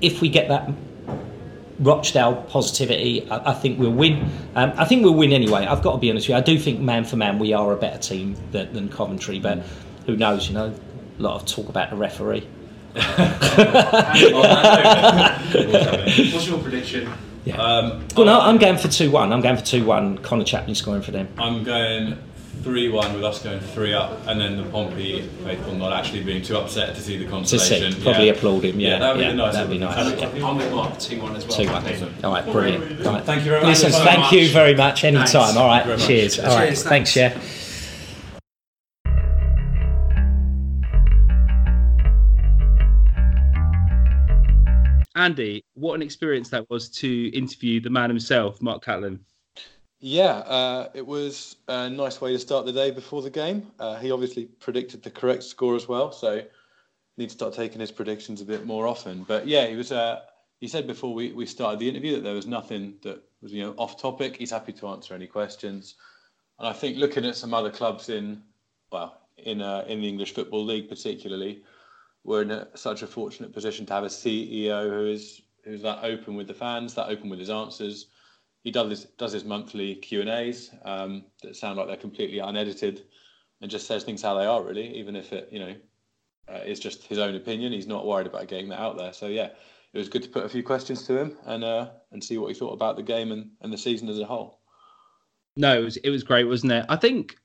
[0.00, 0.70] if we get that
[1.80, 4.30] Rochdale positivity, I, I think we'll win.
[4.54, 5.66] Um, I think we'll win anyway.
[5.66, 6.36] I've got to be honest with you.
[6.36, 9.58] I do think man for man we are a better team than, than Coventry, but
[10.06, 10.48] who knows?
[10.48, 10.74] You know,
[11.18, 12.46] a lot of talk about the referee.
[12.94, 13.18] What's
[16.46, 17.08] your prediction?
[17.58, 19.32] Um, Well, no, I'm going for two one.
[19.32, 20.18] I'm going for two one.
[20.18, 21.28] Connor Chaplin scoring for them.
[21.38, 22.16] I'm going
[22.64, 26.42] 3 1 with us going 3 up, and then the Pompey faithful not actually being
[26.42, 27.92] too upset to see the To consolation.
[27.92, 28.32] see, probably Yeah.
[28.32, 28.80] applaud him.
[28.80, 29.94] Yeah, Yeah, that'd be nice That'd be one.
[29.94, 30.20] nice.
[30.34, 30.46] Yeah.
[30.48, 31.56] I'm with Mark, 2 1 as well.
[31.58, 31.84] Two one.
[32.24, 33.06] All right, brilliant.
[33.06, 33.22] All right.
[33.24, 33.68] Thank you very much.
[33.82, 34.52] Listen, Thank you thank very you much.
[34.54, 35.04] very much.
[35.04, 35.26] Anytime.
[35.26, 35.34] Thanks.
[35.36, 35.84] All Thank you right.
[35.84, 36.06] very much.
[36.06, 36.38] Cheers.
[36.40, 36.66] All right.
[36.68, 37.16] Cheers, Thanks.
[37.16, 37.38] Yeah.
[45.16, 49.20] Andy, what an experience that was to interview the man himself, Mark Catlin.
[50.06, 53.68] Yeah, uh, it was a nice way to start the day before the game.
[53.78, 56.42] Uh, he obviously predicted the correct score as well, so
[57.16, 59.22] need to start taking his predictions a bit more often.
[59.22, 59.92] But yeah, he was.
[59.92, 60.20] Uh,
[60.60, 63.62] he said before we, we started the interview that there was nothing that was you
[63.62, 64.36] know off topic.
[64.36, 65.94] He's happy to answer any questions,
[66.58, 68.42] and I think looking at some other clubs in
[68.92, 71.62] well in uh, in the English Football League particularly,
[72.24, 76.04] we're in a, such a fortunate position to have a CEO who is who's that
[76.04, 78.08] open with the fans, that open with his answers
[78.64, 82.38] he does his, does his monthly Q and A's um, that sound like they're completely
[82.38, 83.04] unedited,
[83.60, 85.74] and just says things how they are really, even if it you know
[86.48, 87.72] uh, is just his own opinion.
[87.72, 89.12] He's not worried about getting that out there.
[89.12, 89.50] So yeah,
[89.92, 92.48] it was good to put a few questions to him and uh, and see what
[92.48, 94.60] he thought about the game and, and the season as a whole.
[95.56, 96.86] No, it was it was great, wasn't it?
[96.88, 97.36] I think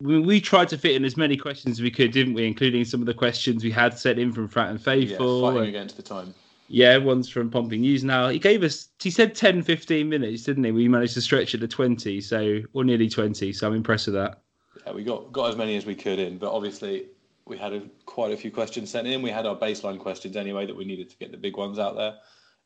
[0.00, 2.46] we, we tried to fit in as many questions as we could, didn't we?
[2.46, 5.40] Including some of the questions we had sent in from Fratton Faithful.
[5.40, 6.32] Yeah, fighting and- against the time.
[6.68, 8.28] Yeah, one's from Pompey News now.
[8.28, 10.72] He gave us, he said 10, 15 minutes, didn't he?
[10.72, 14.14] We managed to stretch it to 20, so, or nearly 20, so I'm impressed with
[14.14, 14.40] that.
[14.86, 17.06] Yeah, we got got as many as we could in, but obviously
[17.46, 19.22] we had a, quite a few questions sent in.
[19.22, 21.96] We had our baseline questions anyway that we needed to get the big ones out
[21.96, 22.16] there,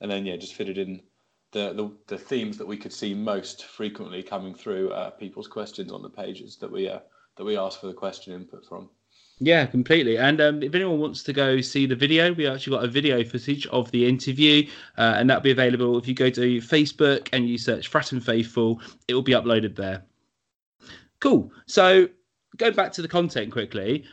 [0.01, 1.01] and then yeah, just fitted in
[1.53, 5.93] the the, the themes that we could see most frequently coming through uh, people's questions
[5.93, 7.01] on the pages that we uh,
[7.37, 8.89] that we asked for the question input from.
[9.41, 10.19] Yeah, completely.
[10.19, 13.23] And um, if anyone wants to go see the video, we actually got a video
[13.23, 17.49] footage of the interview, uh, and that'll be available if you go to Facebook and
[17.49, 18.81] you search Fratton Faithful.
[19.07, 20.03] It will be uploaded there.
[21.21, 21.53] Cool.
[21.67, 22.09] So
[22.57, 24.05] going back to the content quickly,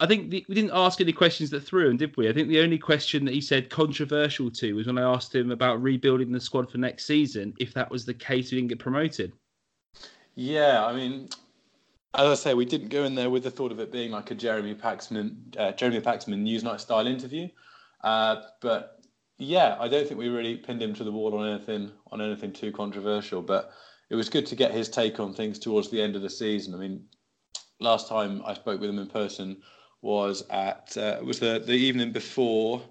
[0.00, 2.28] I think the, we didn't ask any questions that threw him, did we?
[2.28, 5.50] I think the only question that he said controversial to was when I asked him
[5.50, 7.54] about rebuilding the squad for next season.
[7.58, 9.32] If that was the case, we didn't get promoted.
[10.34, 11.28] Yeah, I mean,
[12.16, 14.30] as I say, we didn't go in there with the thought of it being like
[14.30, 17.48] a Jeremy Paxman, uh, Jeremy Paxman Newsnight style interview.
[18.02, 19.02] Uh, but
[19.38, 22.52] yeah, I don't think we really pinned him to the wall on anything on anything
[22.52, 23.42] too controversial.
[23.42, 23.72] But
[24.10, 26.74] it was good to get his take on things towards the end of the season.
[26.74, 27.04] I mean,
[27.80, 29.60] last time I spoke with him in person
[30.02, 32.82] was at uh, was the the evening before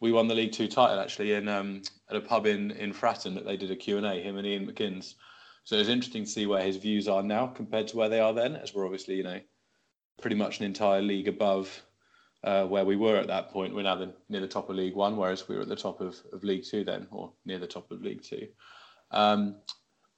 [0.00, 3.34] we won the League Two title actually in um, at a pub in in Fratton
[3.34, 5.14] that they did a Q and A him and Iain McInnes.
[5.66, 8.32] So it's interesting to see where his views are now compared to where they are
[8.32, 9.40] then, as we're obviously, you know,
[10.22, 11.82] pretty much an entire league above
[12.44, 13.74] uh, where we were at that point.
[13.74, 16.00] We're now the, near the top of League One, whereas we were at the top
[16.00, 18.46] of, of League Two then, or near the top of League Two.
[19.10, 19.56] Um,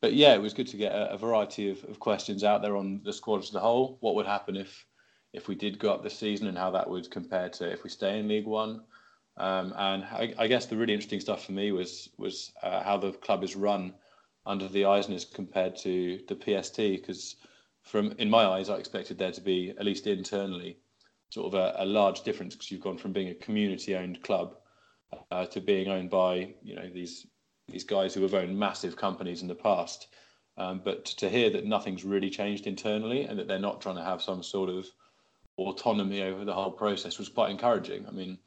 [0.03, 2.77] but yeah, it was good to get a, a variety of, of, questions out there
[2.77, 3.97] on the squad as a whole.
[4.01, 4.85] What would happen if
[5.33, 7.89] if we did go up this season, and how that would compare to if we
[7.89, 8.83] stay in League One.
[9.39, 12.99] Um, and I, I, guess the really interesting stuff for me was was uh, how
[12.99, 13.95] the club is run
[14.49, 17.37] under the Eisners compared to the PST, because
[17.83, 20.79] from in my eyes, I expected there to be at least internally
[21.31, 24.57] sort of a, a large difference because you've gone from being a community-owned club
[25.31, 27.27] uh, to being owned by you know these
[27.69, 30.09] these guys who have owned massive companies in the past.
[30.57, 34.03] Um, but to hear that nothing's really changed internally and that they're not trying to
[34.03, 34.87] have some sort of
[35.57, 38.07] autonomy over the whole process was quite encouraging.
[38.09, 38.39] I mean,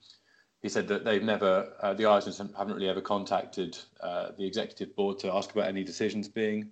[0.62, 4.96] he said that they've never, uh, the Eisners haven't really ever contacted uh, the executive
[4.96, 6.70] board to ask about any decisions being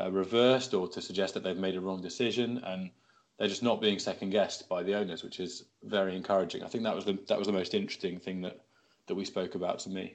[0.00, 2.58] uh, reversed or to suggest that they've made a wrong decision.
[2.64, 2.90] And
[3.38, 6.62] they're just not being second guessed by the owners, which is very encouraging.
[6.62, 8.60] I think that was the that was the most interesting thing that
[9.08, 10.14] that we spoke about to me.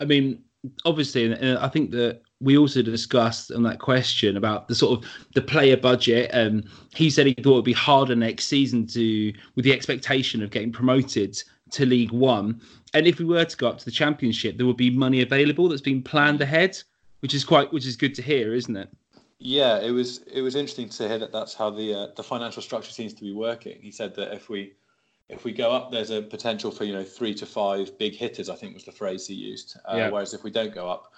[0.00, 0.42] I mean,
[0.84, 5.42] obviously, I think that we also discussed on that question about the sort of the
[5.42, 6.30] player budget.
[6.32, 10.42] Um, he said he thought it would be harder next season to, with the expectation
[10.42, 11.40] of getting promoted
[11.72, 12.60] to League One.
[12.94, 15.68] And if we were to go up to the Championship, there would be money available
[15.68, 16.76] that's been planned ahead,
[17.20, 18.88] which is quite, which is good to hear, isn't it?
[19.38, 22.60] Yeah, it was it was interesting to hear that that's how the uh, the financial
[22.60, 23.78] structure seems to be working.
[23.80, 24.74] He said that if we
[25.30, 28.50] if we go up, there's a potential for you know three to five big hitters.
[28.50, 29.78] I think was the phrase he used.
[29.90, 30.10] Uh, yeah.
[30.10, 31.12] Whereas if we don't go up,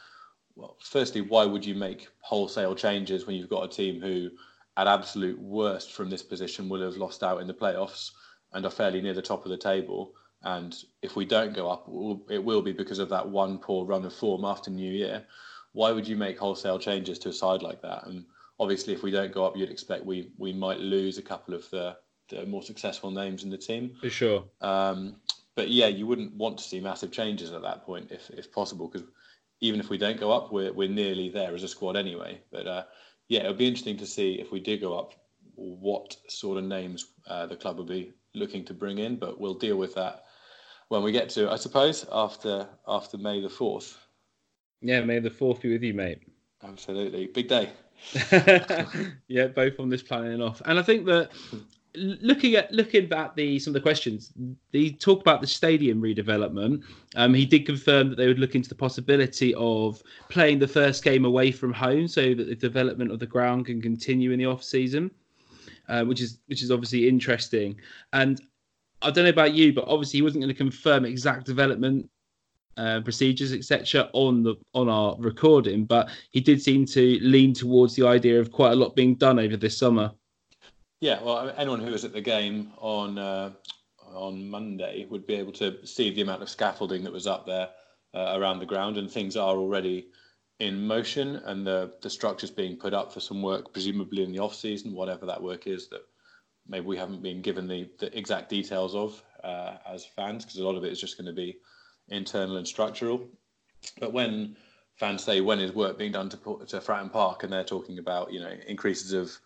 [0.55, 4.31] well, firstly, why would you make wholesale changes when you've got a team who,
[4.77, 8.11] at absolute worst from this position, will have lost out in the playoffs
[8.53, 10.13] and are fairly near the top of the table?
[10.45, 11.89] And if we don't go up,
[12.31, 15.25] it will be because of that one poor run of form after New Year
[15.73, 18.07] why would you make wholesale changes to a side like that?
[18.07, 18.25] And
[18.61, 21.69] obviously, if we don't go up, you'd expect we we might lose a couple of
[21.71, 21.97] the,
[22.29, 23.97] the more successful names in the team.
[24.01, 24.45] For sure.
[24.61, 25.17] Um,
[25.55, 28.89] but yeah, you wouldn't want to see massive changes at that point if if possible,
[28.89, 29.07] because
[29.61, 32.41] even if we don't go up, we're we're nearly there as a squad anyway.
[32.51, 32.85] But uh,
[33.29, 35.15] yeah, it'll be interesting to see if we do go up,
[35.55, 39.17] what sort of names uh, the club will be looking to bring in.
[39.17, 40.22] But we'll deal with that
[40.93, 43.99] when we get to, I suppose, after after May the fourth.
[44.83, 46.19] Yeah, may the fourth be with you, mate.
[46.63, 47.71] Absolutely, big day.
[49.27, 51.31] yeah, both on this planning off, and I think that
[51.95, 54.35] looking at looking at the some of the questions,
[54.73, 56.83] they talk about the stadium redevelopment.
[57.17, 61.03] Um, he did confirm that they would look into the possibility of playing the first
[61.03, 64.47] game away from home, so that the development of the ground can continue in the
[64.47, 65.11] off season,
[65.89, 67.81] uh, which is which is obviously interesting.
[68.13, 68.43] And
[69.03, 72.09] I don't know about you, but obviously he wasn't going to confirm exact development
[72.77, 77.95] uh, procedures, etc., on the on our recording, but he did seem to lean towards
[77.95, 80.11] the idea of quite a lot being done over this summer.
[81.01, 83.51] Yeah, well, anyone who was at the game on uh,
[84.15, 87.69] on Monday would be able to see the amount of scaffolding that was up there
[88.15, 90.09] uh, around the ground, and things are already
[90.61, 94.39] in motion, and the the structures being put up for some work, presumably in the
[94.39, 96.03] off season, whatever that work is that
[96.67, 100.65] maybe we haven't been given the, the exact details of uh, as fans, because a
[100.65, 101.59] lot of it is just going to be
[102.09, 103.29] internal and structural.
[103.99, 104.57] But when
[104.97, 108.33] fans say when is work being done to to Fratton Park, and they're talking about
[108.33, 109.39] you know increases of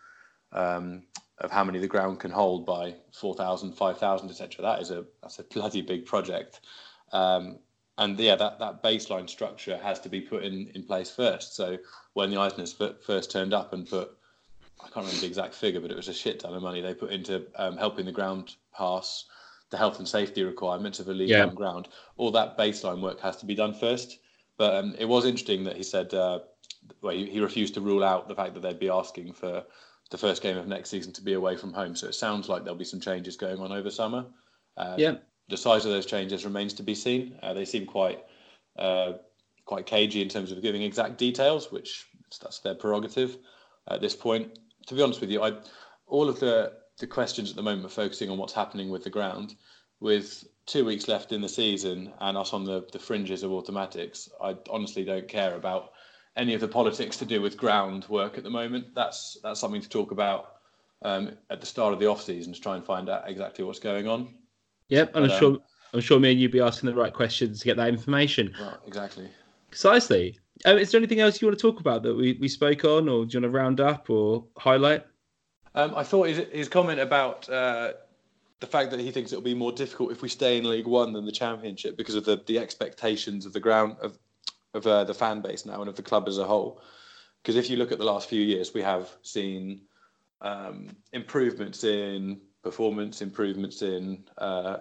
[0.51, 1.03] um,
[1.39, 4.61] of how many the ground can hold by 4,000, 5,000, etc.
[4.63, 6.61] That is a that's a bloody big project.
[7.11, 7.59] Um,
[7.99, 11.55] and yeah, that, that baseline structure has to be put in, in place first.
[11.55, 11.77] So
[12.13, 14.16] when the Eisners first turned up and put,
[14.79, 16.93] I can't remember the exact figure, but it was a shit ton of money they
[16.93, 19.25] put into um, helping the ground pass
[19.69, 21.45] the health and safety requirements of a league yeah.
[21.47, 21.87] ground.
[22.15, 24.19] All that baseline work has to be done first.
[24.57, 26.39] But um, it was interesting that he said uh,
[27.01, 29.63] well, he, he, refused to rule out the fact that they'd be asking for
[30.09, 31.95] the first game of next season to be away from home.
[31.95, 34.25] So it sounds like there'll be some changes going on over summer.
[34.77, 35.15] Uh, yeah.
[35.49, 37.37] The size of those changes remains to be seen.
[37.41, 38.23] Uh, they seem quite
[38.77, 39.13] uh,
[39.65, 42.05] quite cagey in terms of giving exact details, which
[42.41, 43.37] that's their prerogative
[43.89, 44.57] at this point.
[44.87, 45.53] To be honest with you, I
[46.07, 49.09] all of the the questions at the moment are focusing on what's happening with the
[49.09, 49.55] ground.
[49.99, 54.29] With two weeks left in the season and us on the, the fringes of automatics,
[54.41, 55.91] I honestly don't care about
[56.35, 58.93] any of the politics to do with ground work at the moment.
[58.93, 60.57] That's that's something to talk about
[61.01, 63.79] um, at the start of the off season to try and find out exactly what's
[63.79, 64.35] going on.
[64.89, 65.61] Yep, and but, I'm sure um,
[65.93, 68.53] I'm sure me and you'd be asking the right questions to get that information.
[68.59, 69.29] Right, exactly.
[69.69, 70.39] Precisely.
[70.65, 73.07] Um, is there anything else you want to talk about that we, we spoke on,
[73.09, 75.05] or do you want to round up or highlight?
[75.75, 77.93] Um, I thought his, his comment about uh,
[78.59, 81.13] the fact that he thinks it'll be more difficult if we stay in League One
[81.13, 84.17] than the Championship because of the, the expectations of the ground of
[84.73, 86.81] of uh, the fan base now and of the club as a whole.
[87.41, 89.81] Because if you look at the last few years, we have seen
[90.41, 94.77] um, improvements in performance, improvements in uh,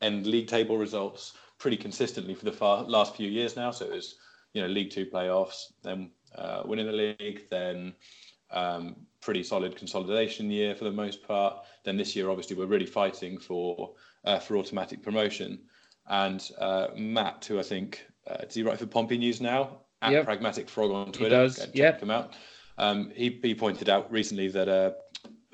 [0.00, 3.70] league table results pretty consistently for the far, last few years now.
[3.70, 4.16] So it was,
[4.54, 7.92] you know, League Two playoffs, then uh, winning the league, then
[8.50, 11.58] um, pretty solid consolidation year for the most part.
[11.84, 13.92] Then this year, obviously, we're really fighting for
[14.24, 15.58] uh, for automatic promotion.
[16.06, 19.80] And uh, Matt, who I think uh, does he write for Pompey News now?
[20.02, 20.24] At Yep.
[20.26, 21.36] Pragmatic Frog on Twitter.
[21.36, 22.02] He does, Go check yep.
[22.02, 22.34] him out.
[22.76, 24.90] Um, he, he pointed out recently that uh,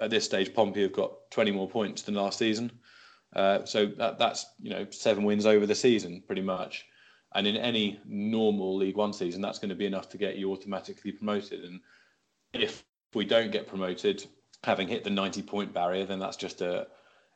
[0.00, 2.72] at this stage, Pompey have got 20 more points than last season.
[3.36, 6.84] Uh, so that, that's you know seven wins over the season, pretty much.
[7.34, 10.52] And in any normal League One season, that's going to be enough to get you
[10.52, 11.64] automatically promoted.
[11.64, 11.80] And
[12.52, 14.26] if we don't get promoted,
[14.64, 16.88] having hit the 90 point barrier, then that's just a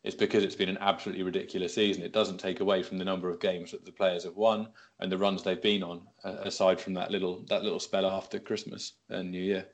[0.04, 2.02] it's because it's been an absolutely ridiculous season.
[2.02, 4.68] It doesn't take away from the number of games that the players have won
[5.00, 8.92] and the runs they've been on, aside from that little that little spell after Christmas
[9.08, 9.66] and New Year.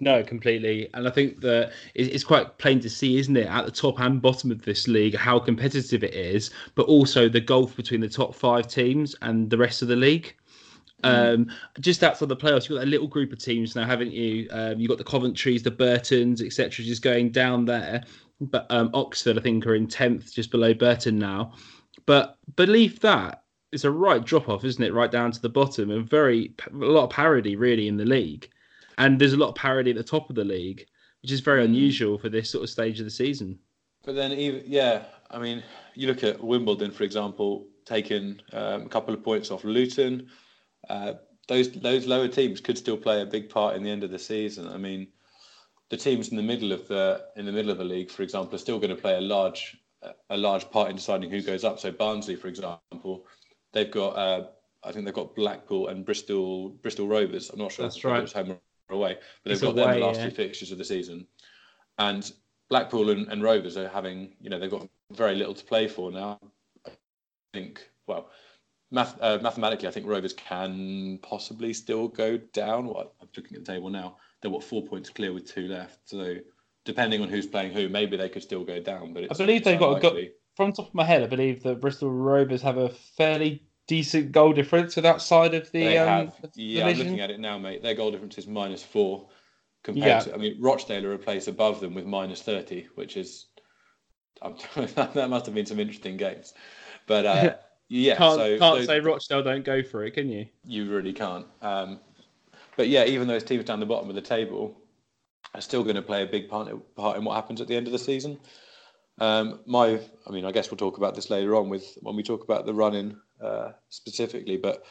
[0.00, 0.88] No, completely.
[0.92, 4.20] And I think that it's quite plain to see, isn't it, at the top and
[4.20, 8.34] bottom of this league, how competitive it is, but also the gulf between the top
[8.34, 10.34] five teams and the rest of the league.
[11.04, 11.48] Um,
[11.80, 14.48] just outside the playoffs, you've got a little group of teams now, haven't you?
[14.50, 18.02] Um, you've got the Coventries, the Burtons, etc., just going down there.
[18.40, 21.52] But um, Oxford, I think, are in 10th, just below Burton now.
[22.06, 24.94] But believe that, it's a right drop off, isn't it?
[24.94, 28.48] Right down to the bottom, and very a lot of parity really in the league
[28.98, 30.86] and there's a lot of parity at the top of the league,
[31.22, 33.58] which is very unusual for this sort of stage of the season.
[34.04, 35.62] But then, even yeah, I mean,
[35.94, 40.28] you look at Wimbledon, for example, taking um, a couple of points off Luton.
[40.88, 41.14] Uh,
[41.48, 44.18] those those lower teams could still play a big part in the end of the
[44.18, 44.68] season.
[44.68, 45.08] I mean,
[45.90, 48.54] the teams in the middle of the in the middle of the league, for example,
[48.54, 49.76] are still going to play a large
[50.30, 51.78] a large part in deciding who goes up.
[51.78, 53.26] So Barnsley, for example,
[53.72, 54.46] they've got uh,
[54.82, 57.50] I think they've got Blackpool and Bristol Bristol Rovers.
[57.50, 58.30] I'm not sure That's right.
[58.30, 58.58] home or
[58.90, 60.28] away, but they've got them the last yeah.
[60.28, 61.26] two fixtures of the season,
[61.98, 62.32] and
[62.68, 66.10] Blackpool and, and Rovers are having you know they've got very little to play for
[66.10, 66.38] now.
[66.86, 66.90] I
[67.52, 68.30] think well.
[68.90, 72.86] Math, uh, mathematically, I think Rovers can possibly still go down.
[72.86, 75.98] What I'm looking at the table now, they're what four points clear with two left.
[76.04, 76.36] So
[76.84, 79.12] depending on who's playing who, maybe they could still go down.
[79.12, 81.22] But it's, I believe it's they've got a go- from the top of my head.
[81.22, 85.70] I believe the Bristol Rovers have a fairly decent goal difference to that side of
[85.72, 86.50] the, They um, have.
[86.54, 87.82] Yeah, I'm looking at it now, mate.
[87.82, 89.28] Their goal difference is minus four.
[89.82, 90.20] Compared Yeah.
[90.20, 93.46] to, I mean, Rochdale are a place above them with minus thirty, which is
[94.40, 94.56] I'm,
[94.94, 96.54] that must have been some interesting games.
[97.06, 97.54] But uh,
[97.88, 100.46] yeah, can't so can't so- say Rochdale don't go for it, can you?
[100.66, 101.46] you really can't.
[101.60, 102.00] Um,
[102.76, 104.80] but yeah, even those teams down the bottom of the table
[105.54, 107.86] are still going to play a big part, part in what happens at the end
[107.86, 108.38] of the season.
[109.20, 112.22] Um, my, I mean, I guess we'll talk about this later on with when we
[112.24, 114.56] talk about the running uh, specifically.
[114.56, 114.84] But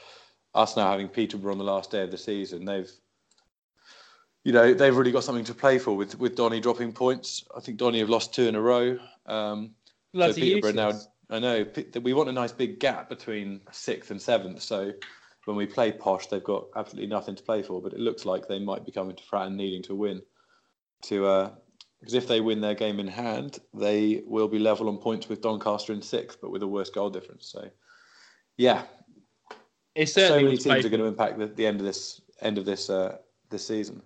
[0.54, 2.92] us now having Peterborough on the last day of the season, they've,
[4.44, 7.46] you know, they've really got something to play for with with Donny dropping points.
[7.56, 8.98] I think Donny have lost two in a row.
[9.26, 9.72] Um,
[10.14, 11.00] Bloody Peterborough now.
[11.30, 14.62] I know that we want a nice big gap between sixth and seventh.
[14.62, 14.92] So
[15.46, 17.82] when we play Posh, they've got absolutely nothing to play for.
[17.82, 20.22] But it looks like they might be coming to Fratton needing to win.
[21.04, 21.52] To uh,
[22.00, 25.42] because if they win their game in hand, they will be level on points with
[25.42, 27.48] Doncaster in sixth, but with a worse goal difference.
[27.48, 27.70] So
[28.58, 28.84] yeah,
[29.96, 32.22] It's so many what's played teams are going to impact the, the end of this
[32.42, 33.18] end of this uh,
[33.50, 34.02] this season.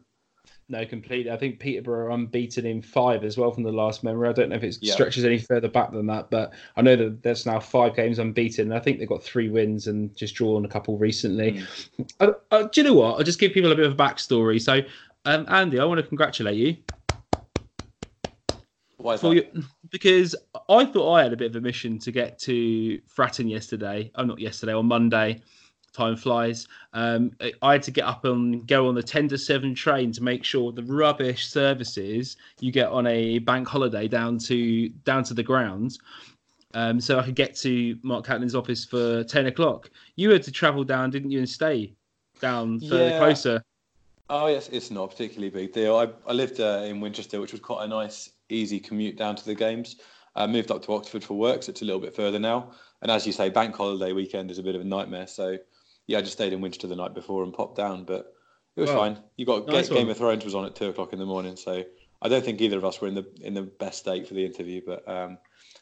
[0.69, 1.31] No, completely.
[1.31, 4.27] I think Peterborough are unbeaten in five as well from the last memory.
[4.27, 4.95] I don't know if it Yeah.
[4.95, 8.65] stretches any further back than that, but I know that there's now five games unbeaten.
[8.67, 11.61] And I think they've got three wins and just drawn a couple recently.
[12.19, 13.17] Uh, uh, do you know what?
[13.17, 14.61] I'll just give people a bit of a backstory.
[14.61, 14.81] So,
[15.23, 16.75] um, Andy, I want to congratulate you
[19.07, 19.53] Why is for that?
[19.53, 20.35] your, because
[20.67, 24.11] I thought I had a bit of a mission to get to Fratton yesterday.
[24.15, 25.41] Oh, not yesterday, on Monday.
[25.93, 26.67] Time flies.
[26.91, 30.21] Um, I had to get up and go on the 10 to 7 train to
[30.21, 35.33] make sure the rubbish services you get on a bank holiday down to down to
[35.33, 35.99] the grounds.
[36.73, 39.89] Um, so I could get to Mark Catlin's office for 10 o'clock.
[40.17, 41.93] You had to travel down, didn't you, and stay
[42.41, 43.17] down further Yeah.
[43.17, 43.63] closer.
[44.29, 45.95] Oh yes, it's not a particularly big deal.
[45.95, 49.45] I, I lived uh, in Winchester, which was quite a nice, easy commute down to
[49.45, 49.97] the games.
[50.35, 52.71] I moved up to Oxford for work, so it's a little bit further now.
[53.01, 55.27] And as you say, bank holiday weekend is a bit of a nightmare.
[55.27, 55.57] So
[56.07, 58.33] yeah, I just stayed in Winchester the night before and popped down, but
[58.75, 59.17] it was fine.
[59.37, 60.11] You got nice Game one.
[60.11, 61.83] of Thrones was on at two o'clock in the morning, so
[62.21, 64.45] I don't think either of us were in the in the best state for the
[64.45, 64.81] interview.
[64.85, 65.37] But um,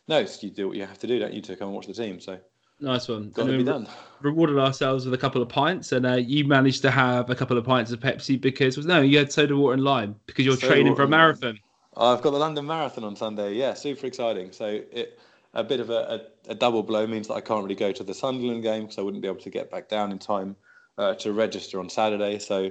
[0.08, 1.94] no, you do what you have to do, don't you, to come and watch the
[1.94, 2.20] team?
[2.20, 2.40] So
[2.80, 3.32] Nice one.
[3.32, 3.88] got to And be then done.
[4.22, 7.58] rewarded ourselves with a couple of pints, and uh, you managed to have a couple
[7.58, 10.68] of pints of Pepsi because no, you had soda water and lime because you're Soda
[10.74, 11.60] training for a marathon.
[11.98, 13.54] I've got the London Marathon on Sunday.
[13.54, 14.52] Yeah, super exciting.
[14.52, 15.20] So it
[15.54, 18.04] a bit of a, a, a double blow means that I can't really go to
[18.04, 20.58] the Sunderland game because I wouldn't be able to get back down in time
[20.98, 22.40] uh, to register on Saturday.
[22.40, 22.66] So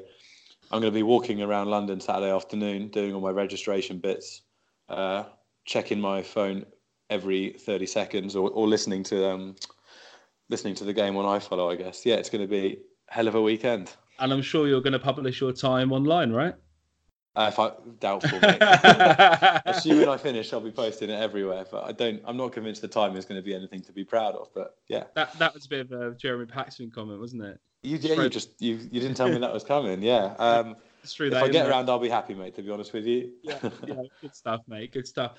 [0.71, 4.43] I'm going to be walking around London Saturday afternoon doing all my registration bits.
[4.89, 5.25] Uh,
[5.65, 6.67] checking my phone
[7.09, 9.57] every 30 seconds or, or listening to um,
[10.51, 12.05] listening to the game on iFollow, I guess.
[12.05, 13.91] Yeah, it's going to be hell of a weekend.
[14.19, 16.55] And I'm sure you're going to publish your time online, right?
[17.37, 18.39] Uh, if I doubtful.
[19.67, 21.65] Assuming I finish, I'll be posting it everywhere.
[21.69, 22.23] But I don't.
[22.25, 24.49] I'm not convinced the time is going to be anything to be proud of.
[24.55, 27.61] But yeah, that that was a bit of a Jeremy Paxman comment, wasn't it?
[27.83, 30.03] You, yeah, you just you, you didn't tell me that was coming.
[30.03, 30.35] Yeah.
[30.45, 31.27] Um, it's true.
[31.27, 31.69] If that, I get it?
[31.69, 32.55] around, I'll be happy, mate.
[32.57, 33.33] To be honest with you.
[33.43, 34.93] yeah, yeah, good stuff, mate.
[34.93, 35.33] Good stuff.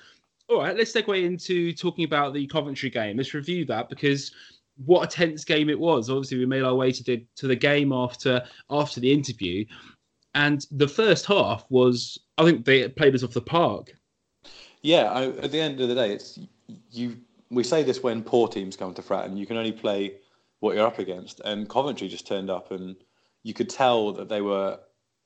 [0.48, 3.16] All right, let's segue into talking about the Coventry game.
[3.16, 4.30] Let's review that because
[4.84, 6.08] what a tense game it was.
[6.08, 9.64] Obviously, we made our way to the to the game after after the interview,
[10.36, 13.92] and the first half was I think they played us off the park.
[14.82, 16.38] Yeah, I, at the end of the day, it's
[16.92, 17.16] you.
[17.50, 20.16] We say this when poor teams come to Fratton, you can only play
[20.60, 22.96] what you're up against, and Coventry just turned up, and
[23.44, 24.78] you could tell that they were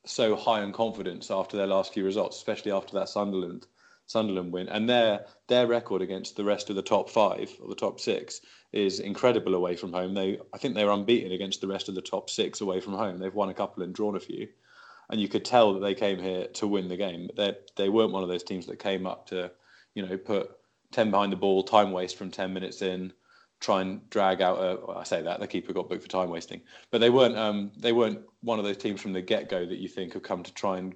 [0.07, 3.67] so high in confidence after their last few results, especially after that Sunderland
[4.07, 7.75] Sunderland win, and their their record against the rest of the top five or the
[7.75, 8.41] top six
[8.73, 10.15] is incredible away from home.
[10.15, 13.19] They I think they're unbeaten against the rest of the top six away from home.
[13.19, 14.47] They've won a couple and drawn a few
[15.11, 17.29] and you could tell that they came here to win the game.
[17.37, 19.51] They they weren't one of those teams that came up to,
[19.95, 20.51] you know, put
[20.93, 23.13] ten behind the ball, time waste from ten minutes in,
[23.61, 24.79] try and drag out a.
[24.87, 27.37] Well, I say that the keeper got booked for time wasting, but they weren't.
[27.37, 30.23] Um, they weren't one of those teams from the get go that you think have
[30.23, 30.95] come to try and,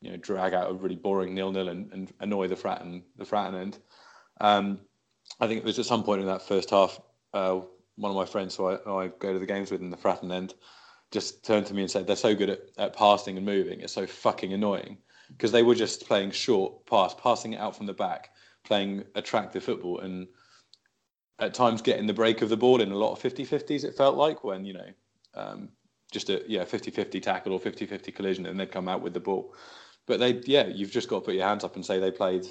[0.00, 3.24] you know, drag out a really boring nil nil and, and annoy the Fratton the
[3.24, 3.78] Fratton end.
[4.40, 4.80] Um,
[5.40, 7.00] I think it was at some point in that first half.
[7.32, 7.60] Uh,
[7.96, 10.32] one of my friends who I, I go to the games with in the Fratton
[10.32, 10.54] end
[11.14, 13.80] just turned to me and said they're so good at, at passing and moving.
[13.80, 14.98] It's so fucking annoying
[15.28, 18.30] because they were just playing short pass, passing it out from the back,
[18.64, 20.26] playing attractive football, and
[21.38, 23.84] at times getting the break of the ball in a lot of 50-50s.
[23.84, 24.88] It felt like when you know
[25.34, 25.68] um,
[26.10, 29.54] just a yeah 50-50 tackle or 50-50 collision, and they'd come out with the ball.
[30.06, 32.44] But they yeah, you've just got to put your hands up and say they played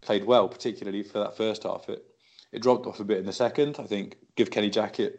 [0.00, 1.88] played well, particularly for that first half.
[1.88, 2.04] It
[2.52, 3.76] it dropped off a bit in the second.
[3.80, 5.18] I think give Kenny Jackett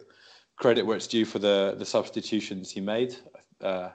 [0.58, 3.16] credit where it's due for the the substitutions he made.
[3.60, 3.90] Uh,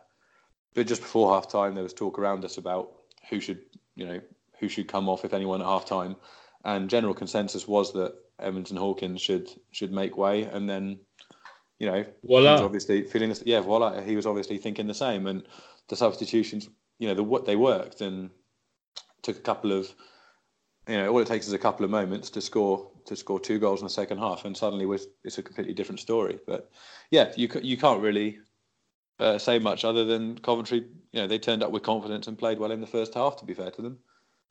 [0.73, 2.91] but just before half time, there was talk around us about
[3.29, 3.59] who should
[3.95, 4.21] you know
[4.59, 6.15] who should come off if anyone at half time,
[6.65, 10.99] and general consensus was that Evans and Hawkins should should make way, and then
[11.79, 12.63] you know voila.
[12.63, 15.43] obviously feeling this, yeah voila he was obviously thinking the same, and
[15.89, 18.29] the substitutions you know the what they worked and
[19.21, 19.93] took a couple of
[20.87, 23.59] you know all it takes is a couple of moments to score to score two
[23.59, 26.39] goals in the second half, and suddenly it's a completely different story.
[26.45, 26.69] But
[27.11, 28.39] yeah, you you can't really
[29.19, 30.85] uh, say much other than Coventry.
[31.11, 33.37] You know, they turned up with confidence and played well in the first half.
[33.37, 33.99] To be fair to them.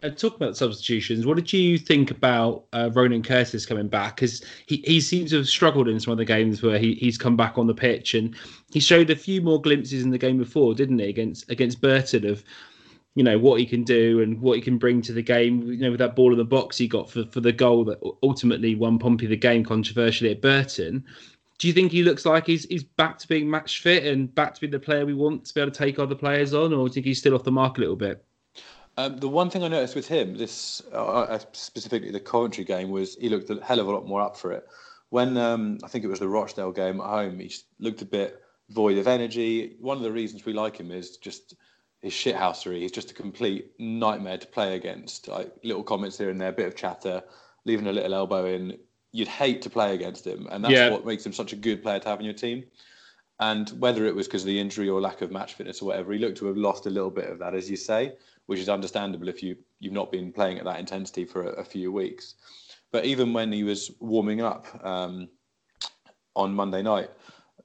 [0.05, 1.25] And talk about substitutions.
[1.27, 4.17] What did you think about uh, Ronan Curtis coming back?
[4.17, 7.17] Because he, he seems to have struggled in some of the games where he, he's
[7.17, 8.35] come back on the pitch, and
[8.73, 11.09] he showed a few more glimpses in the game before, didn't he?
[11.09, 12.43] Against against Burton of
[13.15, 15.63] you know what he can do and what he can bring to the game.
[15.63, 18.01] You know, with that ball in the box he got for, for the goal that
[18.23, 21.05] ultimately won Pompey the game controversially at Burton.
[21.59, 24.55] Do you think he looks like he's he's back to being match fit and back
[24.55, 26.89] to be the player we want to be able to take other players on, or
[26.89, 28.25] do you think he's still off the mark a little bit?
[28.97, 32.91] Um, the one thing I noticed with him, this uh, uh, specifically the Coventry game,
[32.91, 34.67] was he looked a hell of a lot more up for it.
[35.09, 38.43] When um, I think it was the Rochdale game at home, he looked a bit
[38.71, 39.77] void of energy.
[39.81, 41.55] One of the reasons we like him is just
[42.03, 42.81] his shithousery.
[42.81, 45.29] He's just a complete nightmare to play against.
[45.29, 47.23] Like little comments here and there, a bit of chatter,
[47.65, 48.77] leaving a little elbow in.
[49.13, 50.91] You'd hate to play against him, and that's yeah.
[50.91, 52.65] what makes him such a good player to have in your team.
[53.41, 56.13] And whether it was because of the injury or lack of match fitness or whatever,
[56.13, 58.15] he looked to have lost a little bit of that, as you say,
[58.47, 61.65] which is understandable if you you've not been playing at that intensity for a, a
[61.65, 62.35] few weeks.
[62.91, 65.29] But even when he was warming up um,
[66.35, 67.11] on Monday night,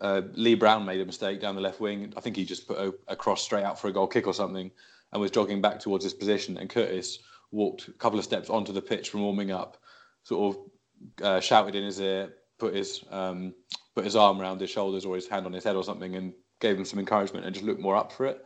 [0.02, 2.14] uh, Lee Brown made a mistake down the left wing.
[2.16, 4.34] I think he just put a, a, cross straight out for a goal kick or
[4.34, 4.72] something
[5.12, 6.58] and was jogging back towards his position.
[6.58, 7.20] And Curtis
[7.52, 9.78] walked a couple of steps onto the pitch from warming up,
[10.24, 13.54] sort of uh, shouted in his ear, put his um,
[13.96, 16.34] put his arm around his shoulders or his hand on his head or something, and
[16.60, 18.46] gave him some encouragement and just looked more up for it.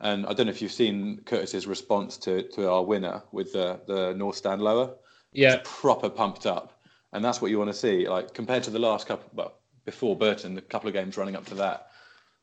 [0.00, 3.80] And I don't know if you've seen Curtis's response to, to our winner with the
[3.86, 4.94] the North Stand lower.
[5.32, 6.80] Yeah, proper pumped up,
[7.12, 8.08] and that's what you want to see.
[8.08, 11.46] Like compared to the last couple, well, before Burton, the couple of games running up
[11.46, 11.88] to that,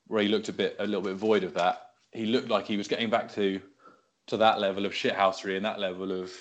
[0.08, 1.88] where he looked a bit a little bit void of that.
[2.12, 3.62] He looked like he was getting back to
[4.28, 6.32] to that level of shithousery and that level of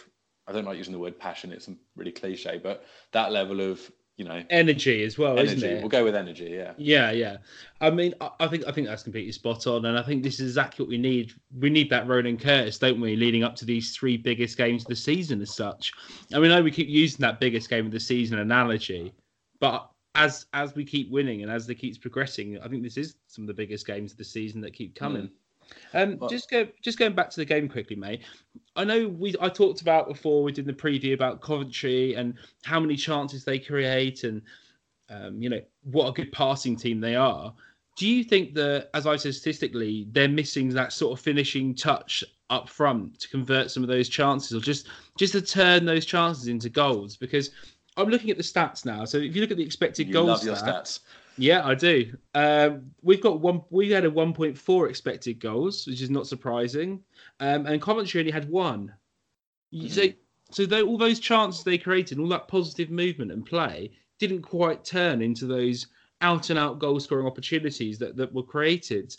[0.47, 1.53] I don't like using the word passion.
[1.53, 3.81] It's really cliche, but that level of
[4.17, 5.55] you know energy as well, energy.
[5.55, 5.81] isn't it?
[5.81, 6.51] We'll go with energy.
[6.53, 6.73] Yeah.
[6.77, 7.37] Yeah, yeah.
[7.81, 10.51] I mean, I think I think that's completely spot on, and I think this is
[10.51, 11.33] exactly what we need.
[11.59, 13.17] We need that Ronan Curtis, don't we?
[13.17, 15.93] Leading up to these three biggest games of the season, as such.
[16.33, 19.15] And we know we keep using that biggest game of the season analogy,
[19.61, 23.17] but as as we keep winning and as they keeps progressing, I think this is
[23.27, 25.23] some of the biggest games of the season that keep coming.
[25.23, 25.31] Mm.
[25.95, 28.23] Um, well, just go, just going back to the game quickly, mate.
[28.75, 32.35] I know we I talked about before we did the preview about Coventry and
[32.65, 34.43] how many chances they create and
[35.09, 37.55] um, you know what a good passing team they are.
[37.97, 42.25] Do you think that, as I said statistically, they're missing that sort of finishing touch
[42.49, 44.87] up front to convert some of those chances, or just
[45.19, 47.17] just to turn those chances into goals?
[47.17, 47.51] Because
[47.97, 49.05] I'm looking at the stats now.
[49.05, 51.01] So if you look at the expected You goals, love stat- stats.
[51.37, 52.17] yeah, I do.
[52.35, 53.63] Um, we've got one.
[53.71, 57.03] We had a 1.4 expected goals, which is not surprising.
[57.41, 58.93] Um, and Coventry only had one.
[59.71, 60.05] You- So,
[60.51, 64.85] so tho- all those chances they created, all that positive movement and play, didn't quite
[64.85, 65.87] turn into those
[66.21, 69.17] out and out goal scoring opportunities that, that were created.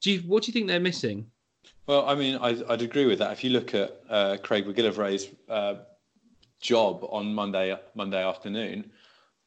[0.00, 1.30] Do you, what do you think they're missing?
[1.86, 3.32] Well, I mean, I, I'd agree with that.
[3.32, 5.74] If you look at uh, Craig MacGillivray's uh,
[6.62, 8.90] job on Monday Monday afternoon,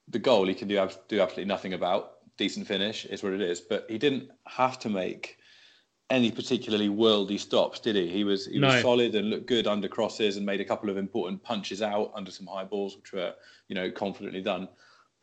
[0.07, 2.11] the goal he can do do absolutely nothing about.
[2.37, 5.37] Decent finish is what it is, but he didn't have to make
[6.09, 8.07] any particularly worldy stops, did he?
[8.09, 8.67] He was he No.
[8.67, 12.11] was solid and looked good under crosses and made a couple of important punches out
[12.13, 13.33] under some high balls, which were
[13.69, 14.67] you know confidently done.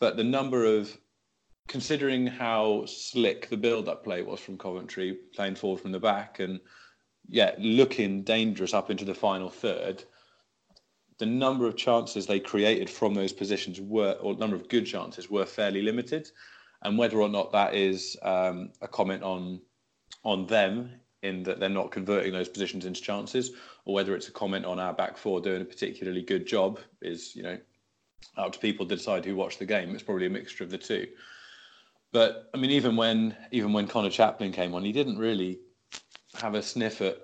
[0.01, 0.97] But the number of
[1.69, 6.59] considering how slick the build-up play was from Coventry, playing forward from the back, and
[7.29, 10.03] yeah, looking dangerous up into the final third.
[11.23, 15.31] The number of chances they created from those positions were, or number of good chances
[15.31, 16.29] were fairly limited,
[16.83, 19.61] and whether or not that is um, a comment on
[20.25, 20.91] on them
[21.23, 23.53] in that they're not converting those positions into chances,
[23.85, 27.37] or whether it's a comment on our back four doing a particularly good job is
[27.37, 27.57] you know
[28.37, 29.95] up to people to decide who watched the game.
[29.95, 31.07] It's probably a mixture of the two.
[32.11, 35.61] But I mean, even when even when Conor Chaplin came on, he didn't really
[36.35, 37.19] have a sniff at,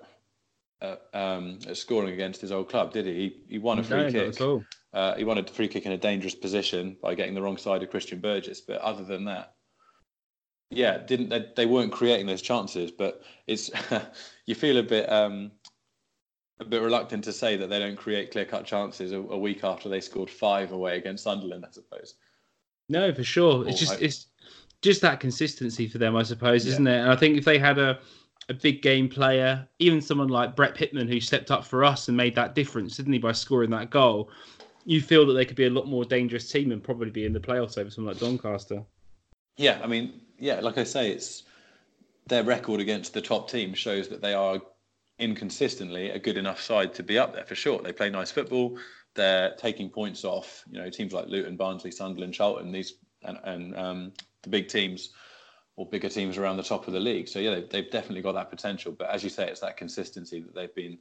[1.13, 3.13] um, scoring against his old club, did he?
[3.13, 4.41] He, he won a free No, kick.
[4.91, 7.83] Uh, he won a free kick in a dangerous position by getting the wrong side
[7.83, 8.61] of Christian Burgess.
[8.61, 9.53] But other than that,
[10.71, 12.91] yeah, didn't they, they weren't creating those chances.
[12.91, 13.69] But it's
[14.45, 15.51] you feel a bit um,
[16.59, 19.63] a bit reluctant to say that they don't create clear cut chances a, a week
[19.63, 22.15] after they scored five away against Sunderland, I suppose.
[22.87, 23.67] No, for sure.
[23.67, 24.27] It's Oh, just I- it's
[24.81, 26.99] just that consistency for them, I suppose, isn't it?
[27.01, 27.99] And I think if they had a
[28.49, 32.17] a big game player, even someone like Brett Pitman who stepped up for us and
[32.17, 34.29] made that difference, didn't he, by scoring that goal,
[34.85, 37.33] you feel that they could be a lot more dangerous team and probably be in
[37.33, 38.83] the playoffs over someone like Doncaster.
[39.57, 41.43] Yeah, I mean, yeah, like I say, it's
[42.25, 44.59] their record against the top team shows that they are
[45.19, 47.81] inconsistently a good enough side to be up there for sure.
[47.81, 48.77] They play nice football.
[49.15, 52.93] They're taking points off, you know, teams like Luton, Barnsley, Sunderland, Charlton, these
[53.23, 55.09] and, and um, the big teams
[55.79, 57.25] or bigger teams around the top of the league.
[57.29, 58.91] So yeah, they've, they've definitely got that potential.
[58.91, 60.97] But as you say, it's that consistency that they've been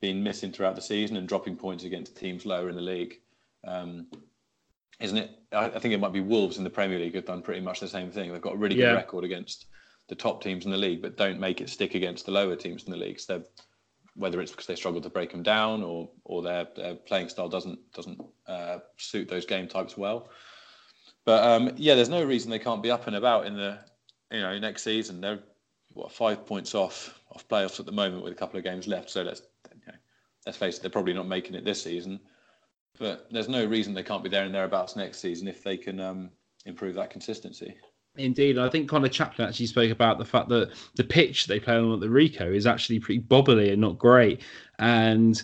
[0.00, 3.20] been missing throughout the season and dropping points against teams lower in the league.
[3.66, 4.06] Um,
[5.00, 5.30] isn't it?
[5.50, 7.80] I, I think it might be Wolves in the Premier League have done pretty much
[7.80, 8.30] the same thing.
[8.32, 8.90] They've got a really Yeah.
[8.90, 9.66] good record against
[10.06, 12.84] the top teams in the league, but don't make it stick against the lower teams
[12.84, 13.18] in the league.
[13.18, 13.42] So
[14.14, 17.48] whether it's because they struggle to break them down or or their, their playing style
[17.48, 20.30] doesn't doesn't uh, suit those game types well.
[21.24, 23.80] But um, yeah, there's no reason they can't be up and about in the
[24.30, 25.20] you know next season.
[25.20, 25.40] They're
[25.92, 29.10] what five points off off playoffs at the moment with a couple of games left.
[29.10, 29.98] So let's you know,
[30.46, 32.20] let's face it, they're probably not making it this season.
[32.98, 36.00] But there's no reason they can't be there and thereabouts next season if they can
[36.00, 36.30] um,
[36.66, 37.74] improve that consistency.
[38.16, 41.76] Indeed, I think Conor Chaplin actually spoke about the fact that the pitch they play
[41.76, 44.42] on at the Ricoh is actually pretty bobbly and not great.
[44.80, 45.40] And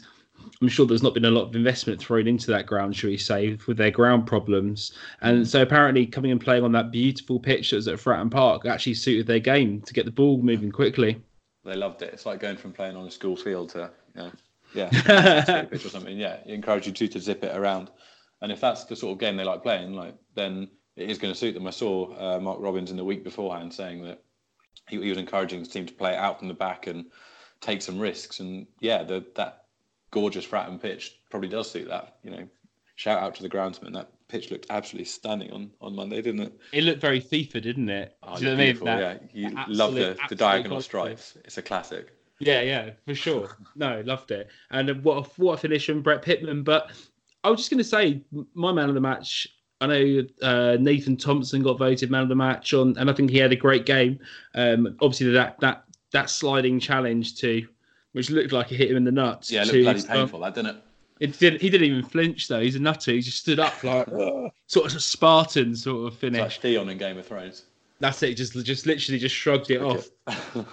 [0.60, 3.18] I'm sure there's not been a lot of investment thrown into that ground, shall we
[3.18, 4.92] say, with their ground problems.
[5.20, 8.64] And so apparently, coming and playing on that beautiful pitch that was at Fratton Park
[8.64, 11.20] actually suited their game to get the ball moving quickly.
[11.64, 12.12] They loved it.
[12.14, 14.32] It's like going from playing on a school field to you know,
[14.72, 16.16] yeah, pitch or something.
[16.16, 17.90] Yeah, it encourages you to to zip it around.
[18.40, 21.32] And if that's the sort of game they like playing, like then it is going
[21.32, 21.66] to suit them.
[21.66, 24.22] I saw uh, Mark Robins in the week beforehand saying that
[24.88, 27.06] he, he was encouraging his team to play out from the back and
[27.60, 28.40] take some risks.
[28.40, 29.65] And yeah, the, that
[30.10, 32.16] gorgeous Fratton pitch probably does suit that.
[32.22, 32.48] You know,
[32.96, 33.92] shout out to the groundsman.
[33.92, 36.60] That pitch looked absolutely stunning on, on Monday, didn't it?
[36.72, 38.16] It looked very FIFA, didn't it?
[38.22, 38.66] Oh, you know what I mean?
[38.66, 41.36] beautiful, That- yeah, you that love the, the diagonal stripes.
[41.44, 42.12] It's a classic.
[42.38, 43.56] Yeah, yeah, for sure.
[43.76, 44.48] No, loved it.
[44.70, 46.64] And what a, what a finish from Brett Pitman.
[46.64, 46.90] But
[47.44, 48.22] I was just going to say,
[48.54, 49.48] my man of the match.
[49.80, 53.30] I know uh, Nathan Thompson got voted man of the match on, and I think
[53.30, 54.18] he had a great game.
[54.54, 57.68] Um, obviously, that that that sliding challenge too,
[58.16, 59.50] which looked like it hit him in the nuts.
[59.52, 60.82] Yeah, it looked bloody painful, that didn't it?
[61.20, 61.60] It did.
[61.60, 62.62] He didn't even flinch though.
[62.62, 63.10] He's a nutter.
[63.12, 64.06] He just stood up like
[64.68, 66.40] sort of a Spartan sort of It's finish.
[66.40, 67.64] like Theon in Game of Thrones.
[68.00, 68.34] That's it.
[68.36, 70.08] Just just literally just shrugged it off.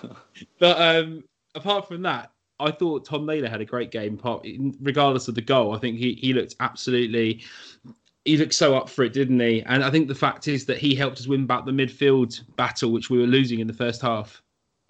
[0.60, 2.32] But um, apart from that,
[2.62, 4.16] I thought Tom Naylor had a great game.
[4.18, 4.48] Part
[4.82, 7.42] regardless of the goal, I think he he looked absolutely.
[8.24, 9.64] He looked so up for it, didn't he?
[9.64, 12.94] And I think the fact is that he helped us win back the midfield battle,
[12.94, 14.42] which we were losing in the first half.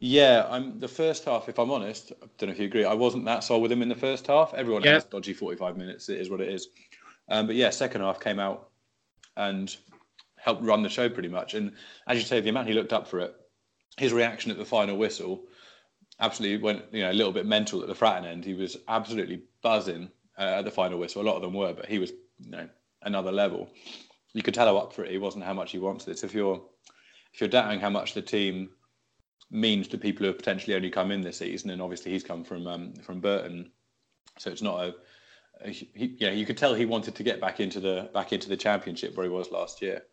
[0.05, 1.47] Yeah, I'm the first half.
[1.47, 2.83] If I'm honest, I don't know if you agree.
[2.83, 4.53] I wasn't that sold with him in the first half.
[4.53, 4.95] Everyone Yeah.
[4.95, 6.09] has dodgy 45 minutes.
[6.09, 6.67] It is what it is.
[7.29, 8.69] Um, but yeah, second half came out
[9.37, 9.73] and
[10.35, 11.53] helped run the show pretty much.
[11.53, 11.71] And
[12.05, 13.33] as you say, the amount he looked up for it,
[13.95, 15.47] his reaction at the final whistle,
[16.19, 18.43] absolutely went you know a little bit mental at the Fratton end.
[18.43, 21.21] He was absolutely buzzing uh, at the final whistle.
[21.21, 22.67] A lot of them were, but he was you know
[23.03, 23.69] another level.
[24.33, 26.25] You could tell how up for it he wasn't, how much he wants this.
[26.25, 26.61] If you're
[27.33, 28.69] if you're doubting how much the team
[29.53, 32.43] means to people who have potentially only come in this season, and obviously he's come
[32.43, 33.71] from um, from Burton,
[34.37, 34.95] so it's not a,
[35.61, 36.31] a he, yeah.
[36.31, 39.25] You could tell he wanted to get back into the back into the championship where
[39.25, 40.03] he was last year.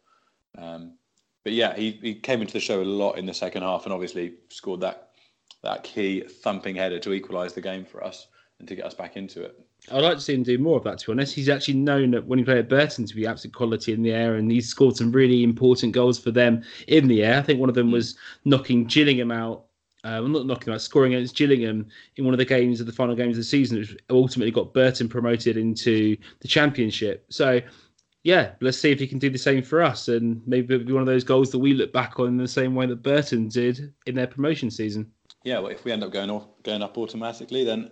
[0.58, 0.96] Um,
[1.42, 3.92] but yeah, he, he came into the show a lot in the second half, and
[3.92, 5.10] obviously scored that
[5.62, 8.28] that key thumping header to equalise the game for us
[8.58, 9.58] and to get us back into it.
[9.90, 10.98] I'd like to see him do more of that.
[10.98, 13.54] To be honest, he's actually known that when he played at Burton to be absolute
[13.54, 17.22] quality in the air, and he's scored some really important goals for them in the
[17.24, 17.38] air.
[17.38, 19.64] I think one of them was knocking Gillingham out.
[20.02, 22.86] Uh, well, not knocking him out, scoring against Gillingham in one of the games of
[22.86, 27.26] the final games of the season, which ultimately got Burton promoted into the championship.
[27.28, 27.60] So,
[28.22, 30.92] yeah, let's see if he can do the same for us, and maybe it'll be
[30.94, 33.48] one of those goals that we look back on in the same way that Burton
[33.48, 35.10] did in their promotion season.
[35.44, 37.90] Yeah, well, if we end up going off, going up automatically, then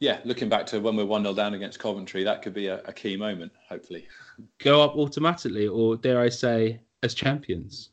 [0.00, 2.82] yeah, looking back to when we're one 0 down against Coventry, that could be a,
[2.84, 3.52] a key moment.
[3.68, 4.06] Hopefully.
[4.58, 7.90] Go up automatically, or dare I say, as champions.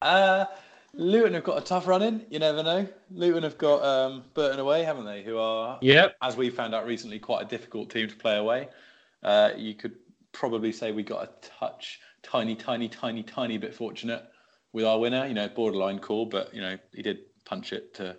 [0.00, 0.46] Uh,
[0.94, 2.24] Luton have got a tough run in.
[2.30, 2.86] You never know.
[3.10, 5.22] Luton have got um, Burton away, haven't they?
[5.22, 6.16] Who are, Yep.
[6.22, 8.68] as we found out recently, quite a difficult team to play away.
[9.22, 9.96] Uh, you could
[10.32, 14.24] probably say we got a touch, tiny, tiny, tiny, tiny bit fortunate
[14.72, 15.26] with our winner.
[15.26, 18.16] You know, borderline call, but you know he did punch it to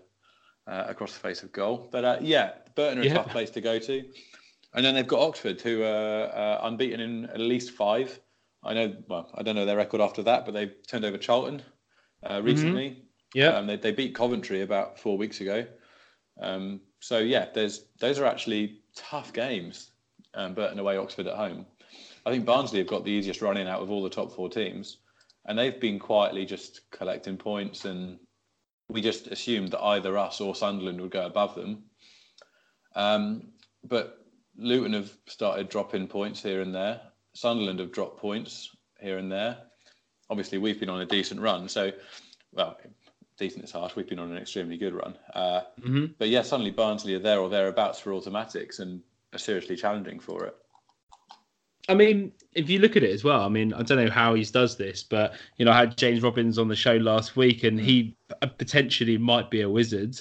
[0.68, 1.88] uh, across the face of goal.
[1.92, 4.04] But uh, yeah, Burton are a tough place to go to.
[4.74, 8.20] And then they've got Oxford, who are uh, unbeaten in at least five.
[8.64, 11.62] I know, well, I don't know their record after that, but they turned over Charlton
[12.24, 13.04] uh, recently.
[13.34, 13.50] Yeah.
[13.50, 15.66] Um, they, they beat Coventry about four weeks ago.
[16.42, 19.92] Um, so yeah, there's those are actually tough games.
[20.34, 21.66] Um, Burton away, Oxford at home.
[22.26, 24.50] I think Barnsley have got the easiest run in out of all the top four
[24.50, 24.98] teams,
[25.46, 27.86] and they've been quietly just collecting points.
[27.86, 28.20] And
[28.90, 31.84] we just assumed that either us or Sunderland would go above them.
[32.96, 33.50] Um,
[33.84, 34.26] but
[34.58, 37.02] Luton have started dropping points here and there.
[37.34, 39.58] Sunderland have dropped points here and there.
[40.30, 41.70] Obviously, we've been on a decent run.
[41.70, 41.92] So,
[42.54, 42.78] well,
[43.38, 43.96] decent is harsh.
[43.96, 45.18] We've been on an extremely good run.
[45.34, 46.16] Uh, Mhm.
[46.18, 49.02] But yeah, suddenly Barnsley are there or thereabouts for automatics and
[49.34, 50.56] are seriously challenging for it.
[51.90, 54.34] I mean, if you look at it as well, I mean, I don't know how
[54.34, 57.64] he does this, but you know, I had James Robbins on the show last week,
[57.64, 58.16] and he
[58.58, 60.20] potentially might be a wizard.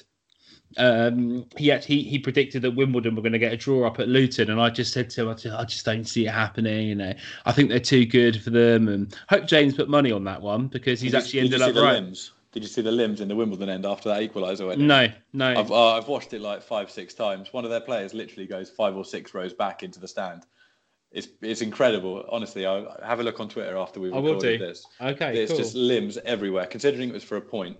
[0.78, 4.08] Um, he he, he predicted that Wimbledon were going to get a draw up at
[4.08, 6.88] Luton, and I just said to him, I just, I just don't see it happening.
[6.88, 7.14] You know,
[7.46, 10.68] I think they're too good for them, and hope James put money on that one
[10.68, 11.94] because he's Did actually you ended up right.
[11.94, 12.32] limbs?
[12.52, 14.78] Did you see the limbs in the Wimbledon end after that equaliser?
[14.78, 15.60] No, no.
[15.60, 17.52] I've, uh, I've watched it like five, six times.
[17.52, 20.46] One of their players literally goes five or six rows back into the stand.
[21.16, 22.24] It's it's incredible.
[22.30, 24.66] Honestly, I'll have a look on Twitter after we I will recorded do.
[24.66, 24.84] this.
[25.00, 25.58] Okay, There's cool.
[25.58, 26.66] just limbs everywhere.
[26.66, 27.78] Considering it was for a point,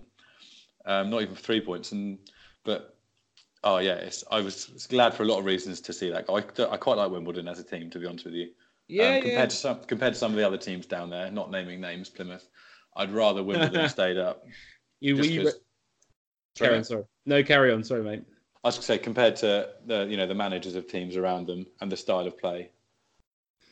[0.85, 1.91] um, not even for three points.
[1.91, 2.17] And
[2.65, 2.97] but
[3.63, 6.25] oh yeah, it's, I was glad for a lot of reasons to see that.
[6.27, 6.37] I,
[6.73, 8.49] I quite like Wimbledon as a team, to be honest with you.
[8.87, 9.45] Yeah, um, compared yeah.
[9.45, 12.49] to some compared to some of the other teams down there, not naming names, Plymouth.
[12.95, 14.43] I'd rather Wimbledon stayed up.
[14.99, 15.59] You, you 'cause-
[16.57, 17.03] carry on, sorry.
[17.27, 17.83] No, carry on.
[17.83, 18.23] Sorry, mate.
[18.63, 21.45] I was going to say compared to the you know the managers of teams around
[21.45, 22.71] them and the style of play,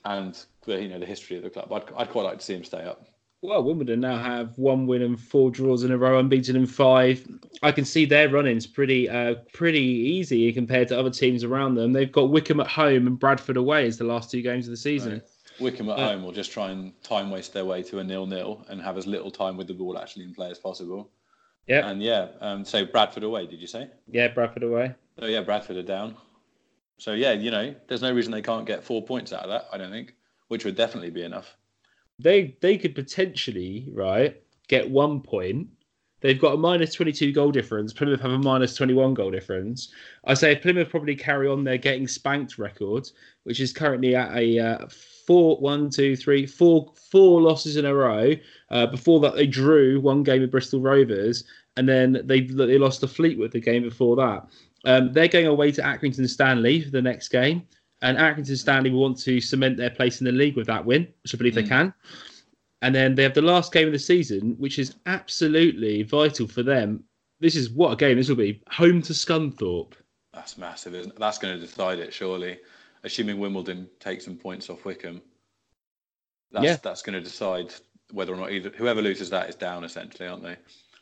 [0.06, 2.54] and the you know the history of the club, I'd, I'd quite like to see
[2.54, 3.08] them stay up.
[3.42, 7.28] Well, Wimbledon now have one win and four draws in a row, unbeaten in five.
[7.62, 11.94] I can see their runnings pretty, uh, pretty easy compared to other teams around them.
[11.94, 14.78] They've got Wycombe at home and Bradford away as the last two games of the
[14.78, 15.22] season.
[15.60, 18.66] Wycombe at Uh, home will just try and time waste their way to a nil-nil
[18.68, 21.12] and have as little time with the ball actually in play as possible.
[21.68, 23.90] Yeah, And yeah, um, so Bradford away, did you say?
[24.12, 24.96] yeah, Bradford away.
[25.22, 26.16] Oh yeah, Bradford are down.
[26.98, 29.68] So yeah, you know, there's no reason they can't get four points out of that.
[29.72, 30.16] I don't think,
[30.48, 31.56] which would definitely be enough.
[32.20, 35.68] They they could potentially right get one point.
[36.22, 37.92] They've got a minus twenty two goal difference.
[37.92, 39.92] Plymouth have a minus twenty one goal difference.
[40.24, 43.10] I say Plymouth probably carry on their getting spanked record,
[43.44, 44.88] which is currently at a uh,
[45.28, 48.34] four one two three four four losses in a row.
[48.72, 51.44] Uh, before that, they drew one game with Bristol Rovers,
[51.76, 54.48] and then they they lost to Fleetwood the game before that.
[54.86, 57.68] Um, they're going away to Accrington Stanley for the next game,
[58.02, 61.08] and Accrington Stanley will want to cement their place in the league with that win,
[61.24, 61.94] which I believe they can.
[62.82, 66.62] And then they have the last game of the season, which is absolutely vital for
[66.62, 67.04] them.
[67.40, 68.62] This is what a game this will be.
[68.70, 69.94] Home to Scunthorpe.
[70.34, 71.20] That's massive, isn't it?
[71.20, 72.60] That's going to decide it, surely.
[73.04, 75.22] Assuming Wimbledon takes some points off Wycombe,
[76.52, 76.78] that's Yeah.
[76.82, 77.74] that's going to decide
[78.12, 80.58] whether or not either whoever loses that is down, essentially, aren't they?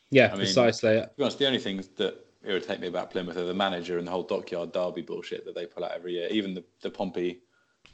[0.10, 0.96] Yeah, I mean, precisely.
[1.02, 4.08] To be honest, the only things that irritate me about Plymouth are the manager and
[4.08, 6.28] the whole dockyard derby bullshit that they pull out every year.
[6.30, 7.42] Even the, the Pompey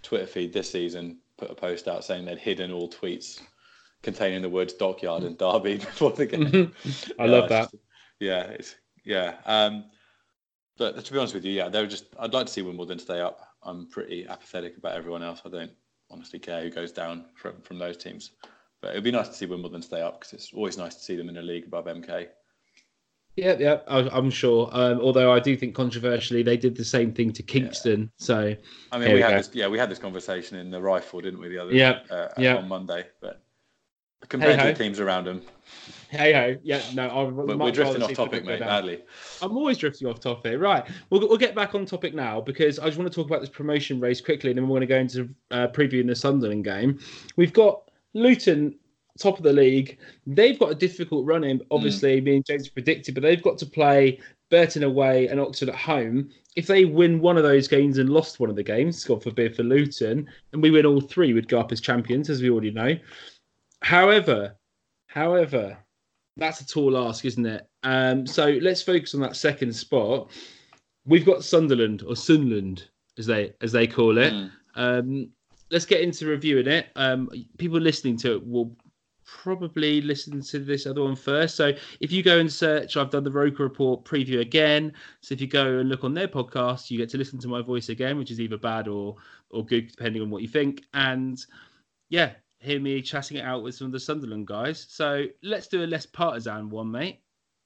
[0.03, 3.41] Twitter feed this season put a post out saying they'd hidden all tweets
[4.01, 6.73] containing the words dockyard and derby before the game.
[7.19, 7.71] I love that.
[8.19, 9.35] yeah, it's yeah.
[9.45, 9.85] Um,
[10.77, 12.05] but to be honest with you, yeah, they were just.
[12.17, 13.41] I'd like to see Wimbledon stay up.
[13.63, 15.41] I'm pretty apathetic about everyone else.
[15.45, 15.71] I don't
[16.09, 18.31] honestly care who goes down from from those teams.
[18.81, 21.17] But it'd be nice to see Wimbledon stay up because it's always nice to see
[21.17, 22.27] them in a league above MK.
[23.35, 24.69] Yeah, yeah, I- I'm sure.
[24.73, 28.11] Um, although I do think controversially they did the same thing to Kingston.
[28.17, 28.55] So
[28.91, 29.37] I mean, we we had go.
[29.37, 32.29] this, yeah, we had this conversation in the rifle, didn't we, the other Yeah, uh,
[32.37, 32.57] yeah.
[32.57, 33.05] on Monday.
[33.21, 33.41] But
[34.27, 34.73] compared to Hey-ho.
[34.73, 35.41] the teams around them,
[36.09, 39.01] hey ho, yeah, no, I would we're, drifting off topic, mate, badly.
[39.41, 40.59] I'm always drifting off topic.
[40.59, 40.85] Right.
[41.09, 43.49] We'll, we'll get back on topic now because I just want to talk about this
[43.49, 46.99] promotion race quickly and then we're going to go into uh, previewing the Sunderland game.
[47.35, 48.75] We've got Luton,
[49.19, 49.97] top of the league.
[50.25, 53.65] They've got a difficult run in, obviously, me and James predicted, but they've got to
[53.65, 56.29] play Burton away and Oxford at home.
[56.55, 59.55] If they win one of those games and lost one of the games, God forbid
[59.55, 62.71] for Luton, and we win all three, we'd go up as champions, as we already
[62.71, 62.97] know.
[63.81, 64.55] However,
[65.07, 65.77] however,
[66.37, 67.67] that's a tall ask, isn't it?
[67.83, 70.31] Um, so let's focus on that second spot.
[71.05, 74.33] We've got Sunderland or Sunland, as they as they call it.
[74.33, 74.51] Mm.
[74.75, 75.29] Um,
[75.71, 76.87] let's get into reviewing it.
[76.95, 78.75] Um, people listening to it will
[79.41, 81.55] probably listen to this other one first.
[81.55, 84.93] So if you go and search, I've done the Roker Report preview again.
[85.21, 87.61] So if you go and look on their podcast, you get to listen to my
[87.61, 89.15] voice again, which is either bad or
[89.51, 90.83] or good depending on what you think.
[90.93, 91.43] And
[92.09, 94.85] yeah, hear me chatting it out with some of the Sunderland guys.
[94.89, 97.21] So let's do a less partisan one, mate.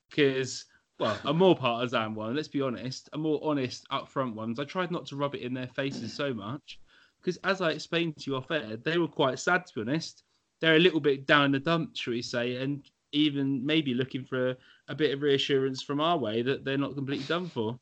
[0.10, 0.66] Because
[1.00, 2.36] well, a more partisan one.
[2.36, 4.60] Let's be honest, a more honest, upfront ones.
[4.60, 6.80] I tried not to rub it in their faces so much
[7.20, 10.24] because, as I explained to you off air, they were quite sad to be honest.
[10.64, 14.24] They're a little bit down in the dump, shall we say, and even maybe looking
[14.24, 14.58] for a,
[14.88, 17.78] a bit of reassurance from our way that they're not completely done for.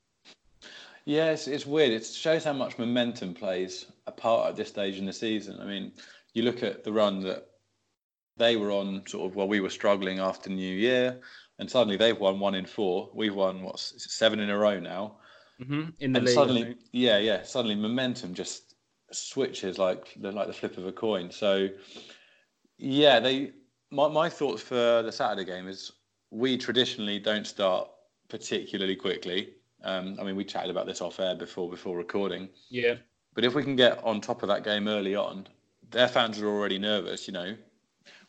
[1.06, 1.92] Yes, it's, weird.
[1.92, 5.60] It shows how much momentum plays a part at this stage in the season.
[5.62, 5.92] I mean,
[6.34, 7.52] you look at the run that
[8.38, 11.22] they were on, sort of while we were struggling after New Year,
[11.60, 13.12] and suddenly they've won one in four.
[13.14, 15.18] We've won what's seven in a row now.
[15.64, 18.74] hmm In the and league, suddenly, yeah, yeah, suddenly momentum just
[19.12, 21.30] switches like like the flip of a coin.
[21.30, 21.70] So,
[22.82, 23.54] yeah, they.
[23.92, 25.92] My my thoughts for the Saturday game is
[26.30, 27.90] we traditionally don't start
[28.30, 29.56] particularly quickly.
[29.84, 32.50] Um, I mean, we chatted about this off air before before recording.
[32.70, 32.96] yeah,
[33.34, 35.48] But if we can get on top of that game early on,
[35.90, 37.28] their fans are already nervous.
[37.28, 37.58] You know,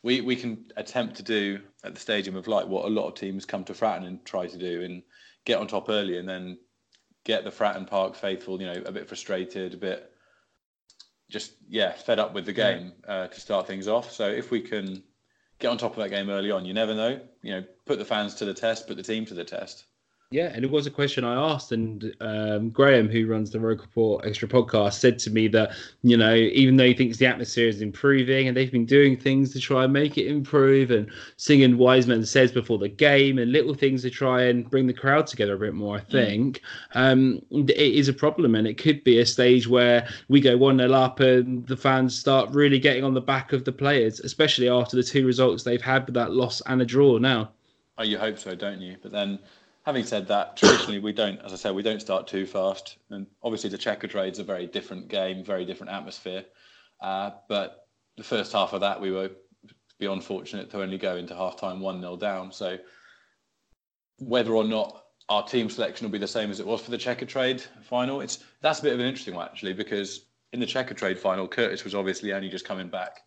[0.02, 3.14] we we can attempt to do at the Stadium of Light what a lot of
[3.14, 5.02] teams come to Fratton and try to do, and
[5.44, 6.58] get on top early, and then
[7.24, 10.11] get the Fratton Park faithful, you know, a bit frustrated, a bit
[11.32, 14.12] just yeah, fed up with the game uh, to start things off.
[14.12, 15.02] So if we can
[15.58, 17.20] get on top of that game early on, you never know.
[17.42, 19.86] You know, put the fans to the test, put the team to the test.
[20.32, 23.82] Yeah, and it was a question I asked, and um, Graham, who runs the Roker
[23.82, 25.72] Report Extra podcast, said to me that
[26.02, 29.52] you know even though he thinks the atmosphere is improving, and they've been doing things
[29.52, 33.74] to try and make it improve, and singing Wiseman says before the game, and little
[33.74, 35.96] things to try and bring the crowd together a bit more.
[35.96, 36.62] I think
[36.94, 40.78] um, it is a problem, and it could be a stage where we go one
[40.78, 44.70] 0 up, and the fans start really getting on the back of the players, especially
[44.70, 47.50] after the two results they've had with that loss and a draw now.
[47.98, 48.96] Oh, you hope so, don't you?
[49.02, 49.38] But then,
[49.84, 52.96] having said that, traditionally we don't, as I said, we don't start too fast.
[53.10, 56.44] And obviously, the Checkatrade's a very different game, very different atmosphere.
[57.00, 59.30] Uh, but the first half of that, we were
[59.98, 62.52] beyond fortunate to only go into half time 1 0 down.
[62.52, 62.78] So,
[64.18, 66.98] whether or not our team selection will be the same as it was for the
[66.98, 71.18] Checkatrade final, it's that's a bit of an interesting one actually, because in the Checkatrade
[71.18, 73.20] final, Curtis was obviously only just coming back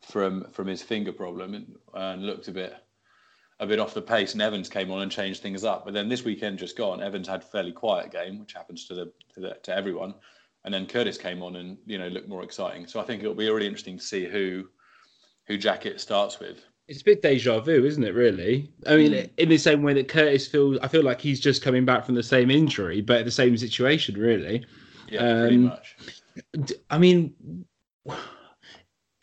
[0.00, 2.74] from from his finger problem and, and looked a bit
[3.60, 5.84] a bit off the pace, and Evans came on and changed things up.
[5.84, 8.94] But then this weekend just gone, Evans had a fairly quiet game, which happens to
[8.94, 10.14] the to, the, to everyone.
[10.64, 12.86] And then Curtis came on and you know looked more exciting.
[12.86, 14.68] So I think it'll be really interesting to see who
[15.46, 16.64] who Jackett starts with.
[16.88, 18.14] It's a bit deja vu, isn't it?
[18.14, 18.70] Really.
[18.86, 21.86] I mean, in the same way that Curtis feels, I feel like he's just coming
[21.86, 24.66] back from the same injury, but the same situation, really.
[25.08, 25.96] Yeah, pretty Um, much.
[26.64, 27.34] D- I mean,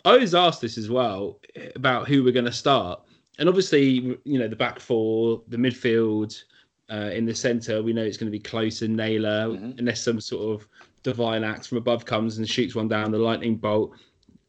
[0.05, 1.39] I was asked this as well
[1.75, 3.01] about who we're going to start,
[3.39, 6.43] and obviously, you know, the back four, the midfield,
[6.91, 9.79] uh, in the centre, we know it's going to be Close and Naylor, Mhm.
[9.79, 10.67] unless some sort of
[11.03, 13.91] divine axe from above comes and shoots one down the lightning bolt.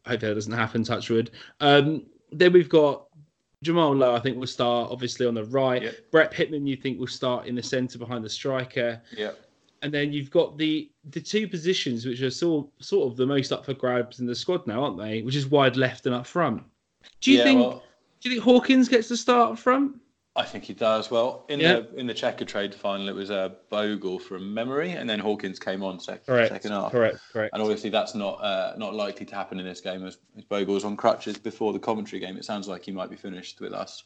[0.04, 0.82] I hope that doesn't happen.
[0.82, 1.30] Touchwood.
[1.60, 3.06] Um, then we've got
[3.62, 4.14] Jamal Lowe.
[4.14, 5.82] I think will start obviously on the right.
[5.82, 6.10] Yep.
[6.10, 9.30] Brett Pitman, you think will start in the centre behind the striker Yeah.
[9.82, 13.52] and then you've got the the two positions which are sort sort of the most
[13.52, 15.22] up for grabs in the squad now, aren't they?
[15.22, 16.64] Which is wide left and up front.
[17.20, 17.84] Do you yeah, think well,
[18.22, 19.96] do you think Hawkins gets the start up front?
[20.34, 21.44] I think he does well.
[21.50, 21.80] In Yeah.
[21.80, 25.58] the in the Checkatrade final, it was a uh, Bogle from memory, and then Hawkins
[25.58, 26.50] came on sec- Correct.
[26.50, 26.90] second half.
[26.92, 27.18] Correct.
[27.32, 27.52] Correct.
[27.52, 30.72] And obviously, that's not uh, not likely to happen in this game as, as Bogle
[30.74, 32.38] was on crutches before the commentary game.
[32.38, 34.04] It sounds like he might be finished with us,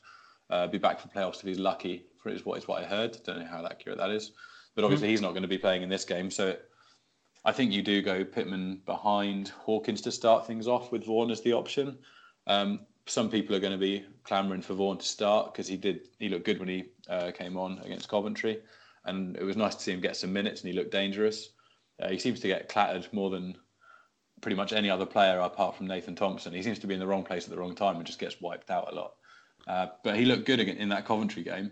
[0.51, 2.07] uh, be back for playoffs if he's lucky.
[2.19, 3.17] For is what is what I heard.
[3.25, 4.33] Don't know how accurate that is,
[4.75, 6.31] but obviously he's not going to be playing in this game.
[6.33, 6.57] So
[7.45, 11.41] I think you do go Pitman behind Hawkins to start things off with Vaughan as
[11.43, 11.99] the option.
[12.49, 16.09] Um, some people are going to be clamouring for Vaughan to start because he did
[16.19, 18.61] he looked good when he uh, came on against Coventry,
[19.05, 21.51] and it was nice to see him get some minutes and he looked dangerous.
[22.03, 23.57] Uh, he seems to get clattered more than
[24.43, 26.53] pretty much any other player apart from Nathan Thompson.
[26.53, 28.41] He seems to be in the wrong place at the wrong time and just gets
[28.41, 29.15] wiped out a lot.
[29.67, 31.71] Uh, but he looked good in that Coventry game.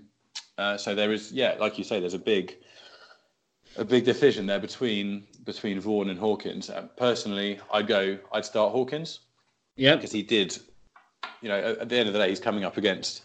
[0.56, 2.56] Uh, so there is, yeah, like you say, there's a big,
[3.76, 6.70] a big division there between between Vaughan and Hawkins.
[6.70, 9.20] Uh, personally, I'd go, I'd start Hawkins
[9.76, 9.96] Yeah.
[9.96, 10.58] because he did,
[11.44, 13.24] you know, at the end of the day, he's coming up against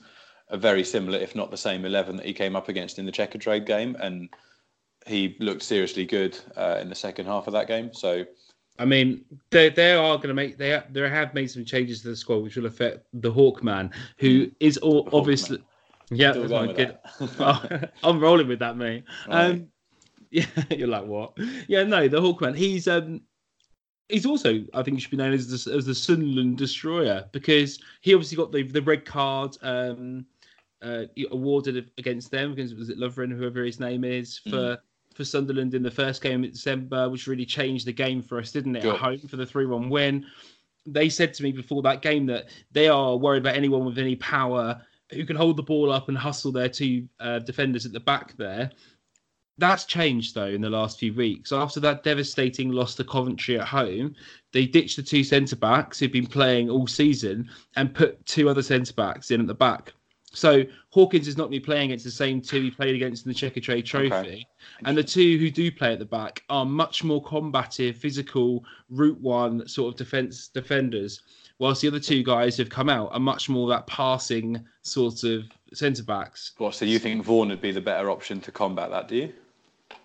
[0.49, 3.11] a very similar, if not the same, eleven that he came up against in the
[3.13, 4.27] Checkatrade game, and
[5.07, 7.93] he looked seriously good uh, in the second half of that game.
[7.93, 8.25] So
[8.77, 12.09] I mean, they they are going to make they they have made some changes to
[12.09, 15.63] the squad which will affect the Hawkman, who is all obviously.
[16.11, 16.97] Yeah, that's with good.
[17.37, 17.93] that.
[18.03, 19.05] Oh, I'm rolling with that, mate.
[19.27, 19.45] Right.
[19.45, 19.67] Um,
[20.31, 21.37] yeah, you're like what?
[21.69, 22.57] Yeah, no, the Hawkman.
[22.57, 23.21] He's um,
[24.09, 27.79] he's also I think he should be known as the, as the Sunderland Destroyer because
[28.01, 30.25] he obviously got the the red card um,
[30.81, 34.77] uh, awarded against them because it was it Lovren, whoever his name is, for
[35.13, 38.51] for Sunderland in the first game in December, which really changed the game for us,
[38.51, 38.83] didn't it?
[38.83, 38.93] Sure.
[38.93, 40.25] At home for the three one win.
[40.85, 44.15] They said to me before that game that they are worried about anyone with any
[44.15, 44.81] power
[45.11, 48.35] who can hold the ball up and hustle their two uh, defenders at the back
[48.37, 48.71] there.
[49.59, 51.51] That's changed though in the last few weeks.
[51.51, 54.15] After that devastating loss to Coventry at home,
[54.53, 58.63] they ditched the two centre backs who've been playing all season and put two other
[58.63, 59.93] centre backs in at the back.
[60.31, 63.25] So Hawkins is not going to be playing against the same two he played against
[63.25, 64.09] in the Checkatrade Trophy.
[64.09, 64.45] Okay.
[64.85, 69.19] And the two who do play at the back are much more combative, physical, route
[69.19, 71.21] one sort of defense defenders.
[71.57, 75.45] Whilst the other two guys who've come out are much more that passing sort of
[75.73, 76.53] centre backs.
[76.57, 76.75] What?
[76.75, 79.07] So you think Vaughan would be the better option to combat that?
[79.07, 79.33] Do you?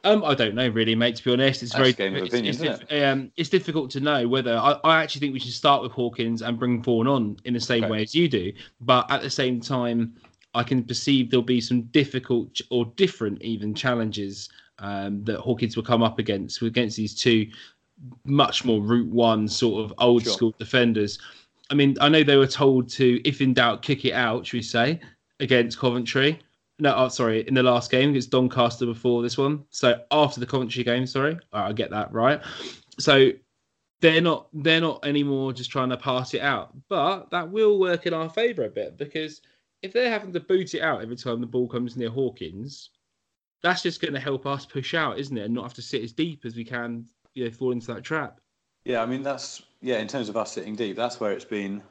[0.05, 1.17] Um, I don't know really, mate.
[1.17, 3.91] To be honest, it's That's very game of it's, opinion, it's, diff- um, it's difficult
[3.93, 7.07] to know whether I, I actually think we should start with Hawkins and bring Vaughan
[7.07, 7.91] on in the same Okay.
[7.91, 8.53] way as you do.
[8.83, 10.15] But at the same time,
[10.55, 15.85] I can perceive there'll be some difficult or different even challenges um, that Hawkins will
[15.85, 17.47] come up against against these two
[18.25, 20.33] much more route one sort of old Sure.
[20.33, 21.19] school defenders.
[21.71, 24.59] I mean, I know they were told to, if in doubt, kick it out, should
[24.59, 25.01] we say,
[25.41, 26.39] against Coventry.
[26.79, 29.65] No, oh, sorry, in the last game it's Doncaster before this one.
[29.71, 32.41] So after the Coventry game, sorry, right, I get that right.
[32.99, 33.31] So
[34.01, 38.07] they're not they're not anymore just trying to pass it out, but that will work
[38.07, 39.41] in our favour a bit because
[39.83, 42.91] if they're having to boot it out every time the ball comes near Hawkins,
[43.63, 46.03] that's just going to help us push out, isn't it, and not have to sit
[46.03, 48.41] as deep as we can, you know, fall into that trap.
[48.85, 49.99] Yeah, I mean that's yeah.
[49.99, 51.83] In terms of us sitting deep, that's where it's been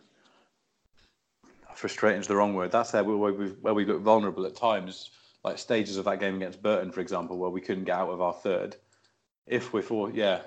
[1.84, 2.71] frustrating is the wrong word.
[2.71, 5.11] That's where we where we look vulnerable at times,
[5.43, 8.21] like stages of that game against Burton, for example, where we couldn't get out of
[8.21, 8.77] our third.
[9.45, 10.43] If we're for yeah,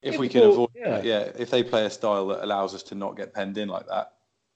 [0.00, 0.88] if, If we can avoid yeah.
[0.88, 3.68] that, yeah, if they play a style that allows us to not get penned in
[3.68, 4.14] like that,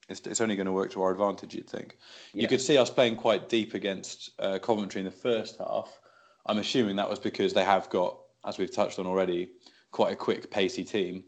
[0.09, 1.53] it's it's only going to work to our advantage.
[1.53, 1.97] You'd think.
[2.33, 2.41] Yeah.
[2.41, 6.01] You could see us playing quite deep against uh, Coventry in the first half.
[6.47, 9.51] I'm assuming that was because they have got, as we've touched on already,
[9.91, 11.23] quite a quick, pacey team,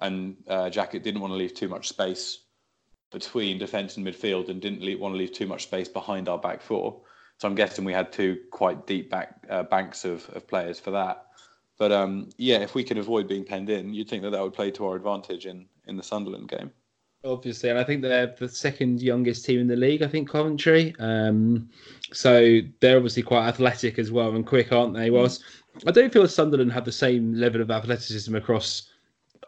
[0.00, 2.40] and uh, Jackett didn't want to leave too much space
[3.12, 6.38] between defence and midfield, and didn't leave, want to leave too much space behind our
[6.38, 7.00] back four.
[7.38, 10.92] So I'm guessing we had two quite deep back uh, banks of, of players for
[10.92, 11.26] that.
[11.78, 14.54] But um, yeah, if we can avoid being penned in, you'd think that that would
[14.54, 16.70] play to our advantage in, in the Sunderland game.
[17.24, 20.02] obviously, and I think they're the second youngest team in the league.
[20.02, 20.94] I think Coventry.
[20.98, 21.68] Um,
[22.12, 25.10] so they're obviously quite athletic as well and quick, aren't they?
[25.10, 25.42] Whilst
[25.86, 28.91] I don't feel Sunderland have the same level of athleticism across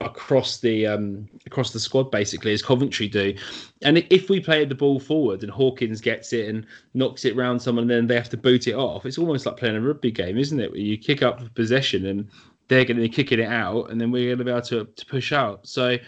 [0.00, 3.34] across the um, across the squad basically as Coventry do.
[3.82, 7.62] And if we play the ball forward and Hawkins gets it and knocks it round
[7.62, 9.06] someone, and then they have to boot it off.
[9.06, 10.70] It's almost like playing a rugby game, isn't it?
[10.70, 12.28] Where you kick up for possession and
[12.68, 14.84] they're going to be kicking it out, and then we're going to be able to,
[14.84, 15.66] to push out.
[15.66, 15.98] So.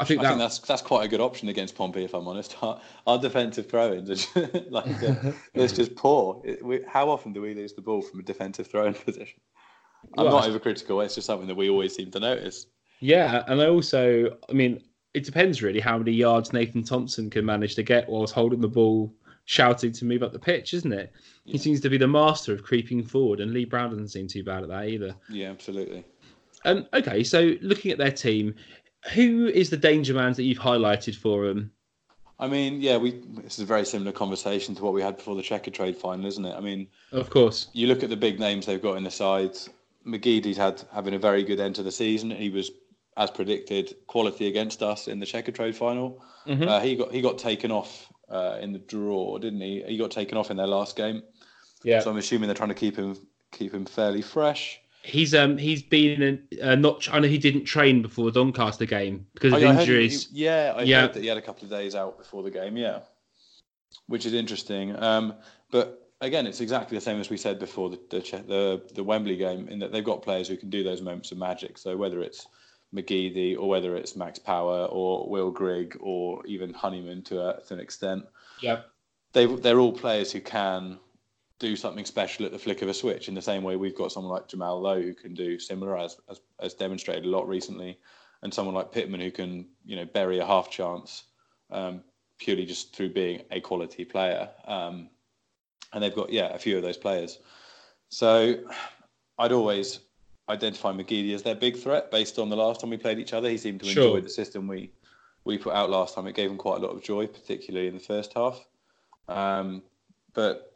[0.00, 2.26] I think I that think that's that's quite a good option against Pompey, if I'm
[2.26, 2.56] honest.
[2.62, 6.40] Our, our defensive throw-ins are just, like uh, it's just poor.
[6.46, 9.38] It, we, how often do we lose the ball from a defensive throw-in position?
[10.16, 11.04] I'm Well, not overcritical.
[11.04, 12.66] It's just something that we always seem to notice.
[13.02, 14.80] Yeah, and I also, I mean,
[15.12, 18.68] it depends really how many yards Nathan Thompson can manage to get whilst holding the
[18.68, 19.12] ball,
[19.44, 21.12] shouting to move up the pitch, isn't it?
[21.44, 24.44] He seems to be the master of creeping forward, and Lee Brown doesn't seem too
[24.44, 25.16] bad at that either.
[25.28, 26.04] Yeah, absolutely.
[26.64, 28.54] Um, okay, so looking at their team,
[29.12, 31.72] who is the danger man that you've highlighted for them?
[32.38, 33.20] I mean, yeah, we.
[33.42, 36.44] This is a very similar conversation to what we had before the Checkatrade final, isn't
[36.44, 36.54] it?
[36.56, 37.66] I mean, Of course.
[37.72, 39.70] you look at the big names they've got in the sides.
[40.06, 42.30] McGeady's had having a very good end to the season.
[42.30, 42.70] He was,
[43.16, 46.22] as predicted, quality against us in the Checkatrade final.
[46.46, 46.66] Mhm.
[46.66, 49.82] Uh, he got he got taken off uh, in the draw, didn't he?
[49.86, 51.22] He got taken off in their last game.
[51.84, 52.00] Yeah.
[52.00, 53.16] So I'm assuming they're trying to keep him
[53.50, 54.80] keep him fairly fresh.
[55.04, 57.12] He's um he's been uh, not.
[57.12, 60.28] I know he didn't train before the Doncaster game because Oh, of yeah, injuries.
[60.30, 61.00] he- yeah, I Yeah.
[61.02, 62.76] heard that he had a couple of days out before the game.
[62.76, 63.00] Yeah,
[64.06, 64.96] which is interesting.
[65.02, 65.34] Um,
[65.70, 69.36] but again, it's exactly the same as we said before the the, the the Wembley
[69.36, 71.78] game in that they've got players who can do those moments of magic.
[71.78, 72.46] So whether it's
[72.94, 77.74] McGeady or whether it's Max Power or Will Grigg or even Honeyman to, a, to
[77.74, 78.24] an extent,
[78.60, 78.82] Yeah.
[79.32, 80.98] they they're all players who can
[81.58, 83.28] do something special at the flick of a switch.
[83.28, 86.16] In the same way, we've got someone like Jamal Lowe who can do similar, as
[86.28, 87.98] as, as demonstrated a lot recently,
[88.42, 91.24] and someone like Pitman who can you know bury a half chance
[91.70, 92.02] um,
[92.38, 94.50] purely just through being a quality player.
[94.66, 95.08] Um,
[95.92, 97.38] and they've got yeah a few of those players.
[98.08, 98.56] So
[99.38, 100.00] I'd always
[100.48, 103.48] identify McGeady as their big threat based on the last time we played each other.
[103.48, 104.16] He seemed to Sure.
[104.16, 104.90] enjoy the system we
[105.44, 106.26] we put out last time.
[106.28, 108.64] It gave him quite a lot of joy, particularly in the first half.
[109.28, 109.82] Um,
[110.34, 110.72] but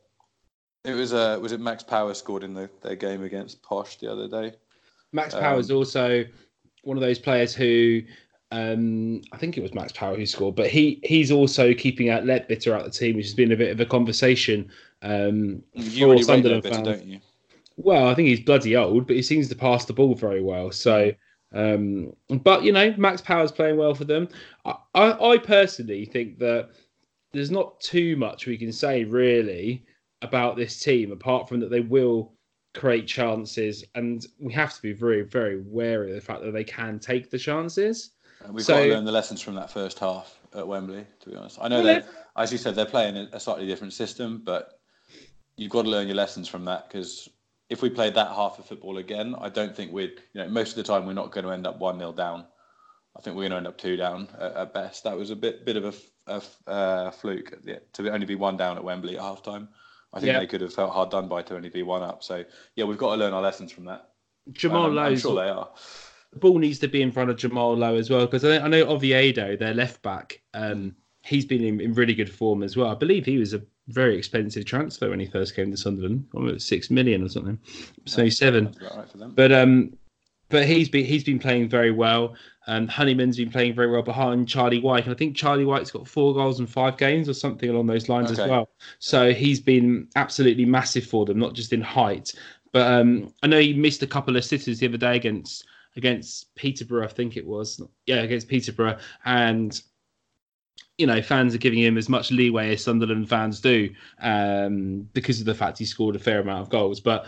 [0.85, 4.11] it was uh, was it Max Power scored in the, their game against Posh the
[4.11, 4.57] other day?
[5.13, 6.25] Max Um, Power is also
[6.83, 8.03] one of those players who,
[8.53, 12.25] um, I think it was Max Power who scored, but he he's also keeping out
[12.25, 14.69] Letbitter out the team, which has been a bit of a conversation
[15.03, 16.99] um, You for really Sunderland Ledbetter, fans.
[17.01, 17.21] don't you?
[17.77, 20.71] Well, I think he's bloody old, but he seems to pass the ball very well.
[20.71, 21.13] So,
[21.53, 22.13] um,
[22.43, 24.29] but you know, Max Power's playing well for them.
[24.65, 26.71] I, I, I personally think that
[27.33, 29.85] there's not too much we can say really
[30.23, 32.33] about this team, apart from that they will
[32.75, 36.65] create chances, and we have to be very, very wary of the fact that they
[36.65, 38.11] can take the chances.
[38.45, 41.07] And we've So- got to learn the lessons from that first half at Wembley.
[41.21, 42.07] To be honest, I know Well, they,
[42.37, 44.79] as you said, they're playing a slightly different system, but
[45.57, 47.29] you've got to learn your lessons from that because
[47.69, 50.21] if we played that half of football again, I don't think we'd.
[50.33, 52.47] You know, most of the time we're not going to end up one 0 down.
[53.17, 55.05] I think we're going to end up two down at, at best.
[55.05, 55.97] That was a bit bit of
[56.27, 59.69] a uh, fluke the, to only be one down at Wembley at half time.
[60.13, 60.39] I think Yeah.
[60.41, 62.23] they could have felt hard done by to only be one up.
[62.23, 62.45] So
[62.75, 64.11] yeah, we've got to learn our lessons from that.
[64.53, 65.69] Jamal And I'm, sure they are.
[66.33, 68.65] the ball needs to be in front of Jamal Lowe as well because I, know-
[68.65, 70.95] I know Oviedo, their left back, um,
[71.25, 72.89] he's been in, in really good form as well.
[72.89, 76.67] I believe he was a very expensive transfer when he first came to Sunderland, almost
[76.67, 77.59] six million or something,
[78.05, 78.77] so seven.
[78.81, 79.35] That's right.
[79.35, 79.97] But um,
[80.49, 82.35] but he's been he's been playing very well.
[82.69, 86.09] Um, Honeyman's been playing very well behind Charlie Wyke, and I think Charlie Wyke's got
[86.09, 88.69] four goals in five games or something along those lines as well.
[88.99, 92.35] So he's been absolutely massive for them, not just in height.
[92.73, 95.65] But um, I know he missed a couple of sitters the other day against
[95.97, 97.81] against Peterborough, I think it was.
[98.07, 99.81] Yeah, against Peterborough, and
[100.99, 105.41] you know, fans are giving him as much leeway as Sunderland fans do um, because
[105.41, 107.01] of the fact he scored a fair amount of goals.
[107.01, 107.27] But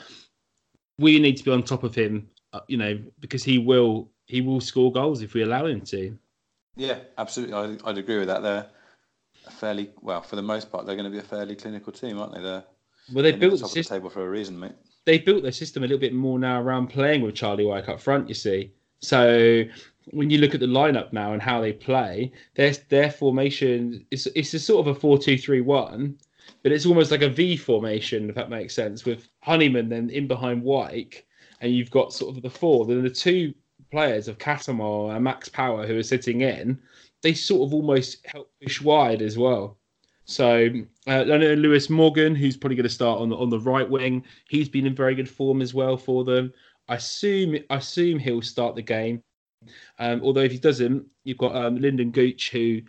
[0.99, 4.41] we need to be on top of him, uh, you know, because he will he
[4.41, 6.19] will score goals if we allow him to.
[6.77, 7.55] Yeah, absolutely.
[7.55, 8.43] I'd, I'd agree with that.
[8.43, 8.67] They're
[9.47, 12.19] a fairly well, for the most part, they're going to be a fairly clinical team,
[12.19, 12.43] aren't they?
[12.43, 12.65] They're
[13.13, 13.99] Well, they the built the top of the system.
[13.99, 14.73] table for a reason, mate.
[15.05, 18.01] They built their system a little bit more now around playing with Charlie Wyke up
[18.01, 18.29] front.
[18.29, 19.65] You see, so
[20.13, 24.27] when you look at the lineup now and how they play, their their formation is
[24.35, 26.19] it's a sort of a four-two-three-one,
[26.63, 30.27] but it's almost like a V formation, if that makes sense, with Honeyman then in
[30.27, 31.27] behind Wyke,
[31.61, 32.87] and you've got sort of the four.
[32.87, 33.53] Then the two
[33.91, 36.79] players of Cattermole and Max Power who are sitting in,
[37.23, 39.79] they sort of almost help push wide as well.
[40.25, 40.69] So
[41.07, 44.69] uh, Lewis Morgan, who's probably going to start on the on the right wing, he's
[44.69, 46.53] been in very good form as well for them.
[46.89, 49.23] I assume I assume he'll start the game.
[49.99, 52.81] Um, although if he doesn't, you've got um, Lynden Gooch, who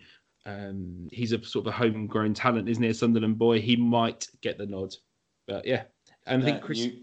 [0.45, 2.89] um, he's a sort of a homegrown talent, isn't he?
[2.89, 4.95] A Sunderland boy, he might get the nod.
[5.47, 5.83] But yeah,
[6.27, 6.77] and I think Yeah, Chris.
[6.79, 6.97] you,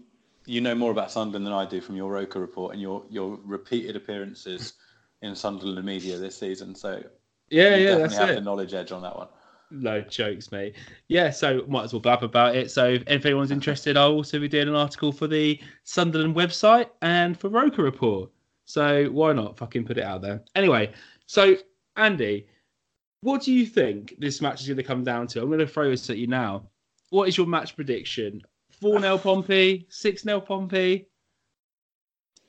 [0.45, 3.37] you know more about Sunderland than I do from your Roker Report and your, your
[3.43, 4.73] repeated appearances
[5.21, 6.73] in Sunderland media this season.
[6.73, 7.03] So
[7.49, 8.35] yeah, you yeah, definitely that's have it.
[8.35, 9.27] the knowledge edge on that one.
[9.69, 10.75] No jokes, mate.
[11.07, 12.71] Yeah, so might as well blab about it.
[12.71, 17.37] So if, anyone's interested, I'll also be doing an article for the Sunderland website and
[17.37, 18.31] for Roker Report.
[18.65, 20.41] So why not fucking put it out there?
[20.55, 20.93] Anyway,
[21.25, 21.55] so
[21.97, 22.47] Andy,
[23.21, 25.41] what do you think this match is going to come down to?
[25.41, 26.63] I'm going to throw this at you now.
[27.09, 28.41] What is your match prediction?
[28.79, 31.07] 4 0 Pompey, 6 0 Pompey?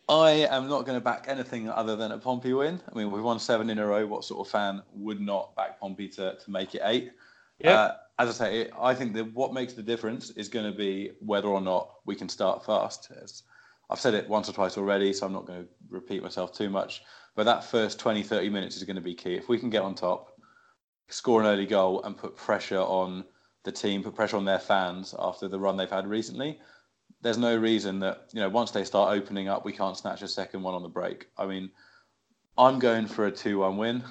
[0.08, 2.80] I am not going to back anything other than a Pompey win.
[2.90, 4.06] I mean, we've won seven in a row.
[4.06, 7.12] What sort of fan would not back Pompey to, to make it eight?
[7.58, 7.72] Yeah.
[7.72, 11.12] Uh, as I say, I think that what makes the difference is going to be
[11.20, 13.10] whether or not we can start fast.
[13.22, 13.42] As
[13.90, 16.70] I've said it once or twice already, so I'm not going to repeat myself too
[16.70, 17.02] much.
[17.36, 19.34] But that first 20, 30 minutes is going to be key.
[19.34, 20.32] If we can get on top,
[21.08, 23.24] score an early goal and put pressure on
[23.64, 26.58] the team, put pressure on their fans after the run they've had recently.
[27.20, 30.28] There's no reason that you know once they start opening up, we can't snatch a
[30.28, 31.28] second one on the break.
[31.36, 31.70] I mean,
[32.56, 34.04] I'm going for a two-one win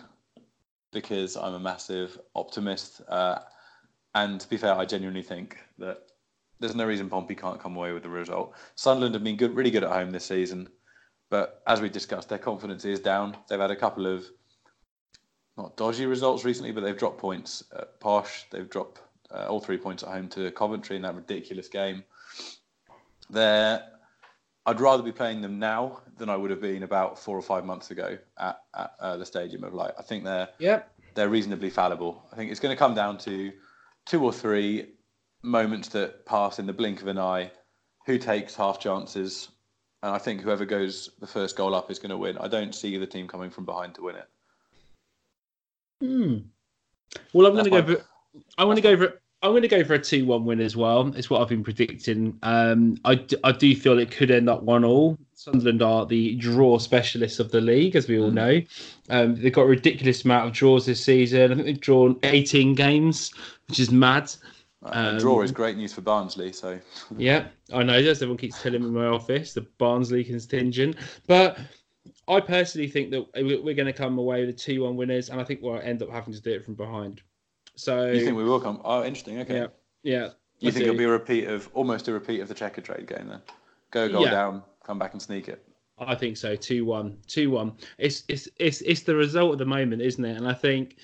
[0.91, 3.39] because I'm a massive optimist, uh,
[4.15, 6.03] and to be fair, I genuinely think that
[6.59, 8.55] there's no reason Pompey can't come away with the result.
[8.75, 10.67] Sunderland have been good, really good at home this season,
[11.29, 13.37] but as we discussed, their confidence is down.
[13.47, 14.25] They've had a couple of
[15.57, 18.45] not dodgy results recently, but they've dropped points at Posh.
[18.51, 19.01] They've dropped
[19.31, 22.03] uh, all three points at home to Coventry in that ridiculous game.
[23.29, 23.83] They're,
[24.65, 27.65] I'd rather be playing them now than I would have been about four or five
[27.65, 29.93] months ago at, at uh, the Stadium of Light.
[29.97, 30.91] I think they're Yep.
[31.15, 32.23] they're reasonably fallible.
[32.31, 33.51] I think it's going to come down to
[34.05, 34.93] two or three
[35.43, 37.51] moments that pass in the blink of an eye.
[38.05, 39.49] Who takes half chances?
[40.03, 42.37] And I think whoever goes the first goal up is going to win.
[42.37, 44.27] I don't see the team coming from behind to win it.
[46.01, 46.37] Hmm.
[47.33, 48.05] Well, I'm going to go my- for.
[48.57, 49.19] I want to go for.
[49.43, 51.13] I'm going to go for a two-one win as well.
[51.15, 52.37] It's what I've been predicting.
[52.41, 55.15] Um, I, d- I do feel it could end up one-all.
[55.35, 58.59] Sunderland are the draw specialists of the league, as we all know.
[59.11, 61.51] Um, they've got a ridiculous amount of draws this season.
[61.51, 63.31] I think they've drawn 18 games,
[63.67, 64.31] which is mad.
[64.81, 66.51] a draw Um, is great news for Barnsley.
[66.51, 66.79] So
[67.17, 67.93] Yeah, I know.
[67.93, 70.95] As everyone keeps telling me in my office, the Barnsley contingent.
[71.27, 71.59] But
[72.27, 75.39] I personally think that we- we're going to come away with the two-one winners, and
[75.39, 77.21] I think we'll end up having to do it from behind.
[77.77, 78.81] So you think we will come?
[78.83, 79.39] Oh, interesting.
[79.41, 79.55] Okay.
[79.59, 79.67] Yeah,
[80.03, 80.29] yeah.
[80.59, 80.91] You think do.
[80.91, 83.41] it'll be a repeat of almost a repeat of the Checkatrade game then?
[83.91, 84.31] Go goal Yeah.
[84.31, 85.63] down, come back and sneak it.
[85.99, 86.55] I think so.
[86.55, 87.17] Two one.
[87.27, 87.73] Two one.
[87.99, 90.37] It's it's it's it's the result at the moment, isn't it?
[90.37, 90.97] And I think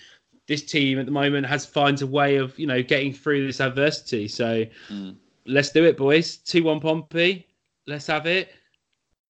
[0.47, 3.61] this team at the moment has finds a way of you know getting through this
[3.61, 4.27] adversity.
[4.27, 5.15] So Mm.
[5.45, 6.37] let's do it, boys.
[6.37, 7.45] Two one Pompey.
[7.85, 8.49] Let's have it.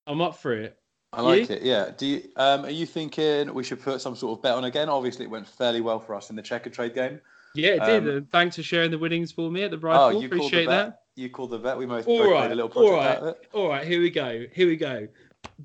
[0.07, 0.77] I'm up for it.
[1.13, 1.55] I like You?
[1.55, 1.61] it.
[1.61, 1.91] Yeah.
[1.95, 2.23] Do you?
[2.37, 4.89] Um, are you thinking we should put some sort of bet on again?
[4.89, 7.19] Obviously, it went fairly well for us in the Checkatrade game.
[7.55, 8.03] Yeah, it did.
[8.03, 10.21] Um, and thanks for sharing the winnings for me at the Oh, rifle.
[10.21, 11.01] you called the Appreciate that.
[11.15, 11.77] You called the bet.
[11.77, 13.49] We both, All both right, made a little all project right, out of it.
[13.53, 13.85] all right.
[13.85, 14.45] Here we go.
[14.51, 15.07] Here we go.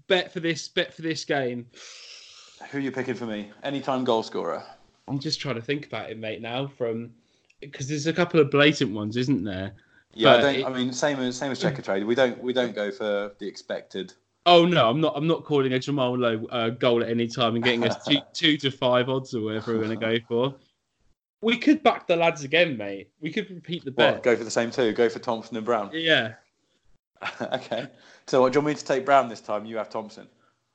[0.07, 0.69] Bet for this.
[0.69, 1.67] Bet for this game.
[2.71, 3.51] Who are you picking for me?
[3.63, 4.63] Anytime goal scorer.
[5.07, 6.43] I'm just trying to think about it, mate.
[6.43, 7.13] Now from
[7.61, 9.73] because there's a couple of blatant ones, isn't there?
[10.13, 10.55] Yeah, I don't.
[10.57, 12.05] it- I mean, same as same as Checkatrade.
[12.05, 14.13] We don't we don't go for the expected.
[14.45, 15.15] Oh no, I'm not.
[15.17, 18.19] I'm not calling a Jamal Lowe uh, goal at any time and getting us two,
[18.35, 20.55] two to five odds or whatever we're going to go for.
[21.41, 23.11] We could back the lads again, mate.
[23.21, 23.97] We could repeat the What?
[23.97, 24.23] bet.
[24.23, 24.93] Go for the same two.
[24.93, 25.91] Go for Thompson and Brown.
[25.93, 26.35] Yeah,
[27.41, 27.87] okay.
[28.27, 29.65] So, what, do you want me to take Brown this time?
[29.67, 30.27] You have Thompson.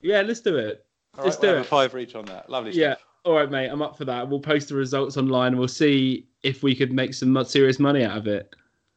[0.02, 0.22] yeah.
[0.22, 0.86] Let's do it.
[1.18, 1.58] All Let's right, do we'll it.
[1.60, 2.50] have a five for each on that.
[2.50, 2.72] Lovely.
[2.72, 2.94] Yeah.
[2.94, 3.06] Stuff.
[3.26, 3.68] All right, mate.
[3.68, 4.28] I'm up for that.
[4.28, 8.04] We'll post the results online and we'll see if we could make some serious money
[8.04, 8.54] out of it.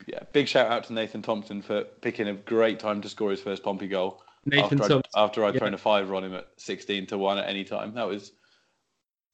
[0.06, 0.20] Yeah.
[0.32, 3.62] Big shout out to Nathan Thompson for picking a great time to score his first
[3.62, 4.22] Pompey goal.
[4.46, 5.10] Nathan after I'd, Thompson.
[5.16, 5.58] after I'd yeah.
[5.60, 7.94] thrown a fiver on him at 16 to 1 at any time.
[7.94, 8.32] That was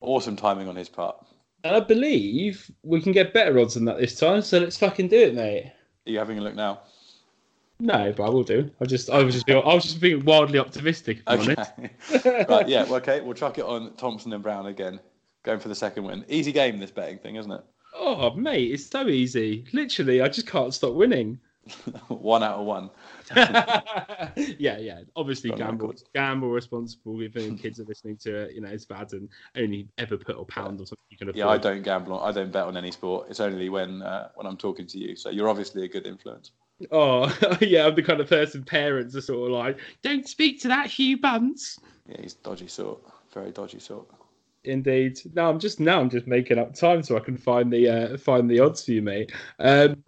[0.01, 1.25] awesome timing on his part.
[1.65, 4.43] And I believe we can get better odds than that this time.
[4.43, 5.73] So let's fucking do it, mate.
[6.07, 6.81] Are you having a look now?
[7.79, 8.71] No, but I will do.
[8.81, 11.21] I just, I was just, being, I was just being wildly optimistic.
[11.27, 11.55] Okay.
[12.49, 13.21] right, yeah, well, okay.
[13.21, 15.01] We'll chuck it on Thompson and Brown again.
[15.43, 16.25] Going for the second win.
[16.29, 17.65] Easy game, this betting thing, isn't it?
[17.95, 19.65] Oh, mate, it's so easy.
[19.73, 21.41] Literally, I just can't stop winning.
[22.09, 22.91] one out of one.
[24.59, 25.01] yeah, yeah.
[25.17, 27.21] Obviously, Got gamble, gamble responsible.
[27.21, 30.39] If any kids are listening to it, you know it's bad, and only ever put
[30.39, 31.39] a pound or something you can afford.
[31.39, 32.15] Yeah, I don't gamble.
[32.15, 33.29] On, I don't bet on any sport.
[33.31, 35.17] It's only when uh, when I'm talking to you.
[35.17, 36.53] So you're obviously a good influence.
[36.91, 40.69] Oh, yeah, I'm the kind of person parents are sort of like, don't speak to
[40.69, 41.79] that Hugh Bunce.
[42.09, 43.01] Yeah, he's dodgy sort.
[43.33, 44.09] Very dodgy sort.
[44.65, 45.19] Indeed.
[45.35, 48.17] No, I'm just now I'm just making up time so I can find the uh,
[48.17, 49.33] find the odds for you, mate.
[49.59, 50.03] Um,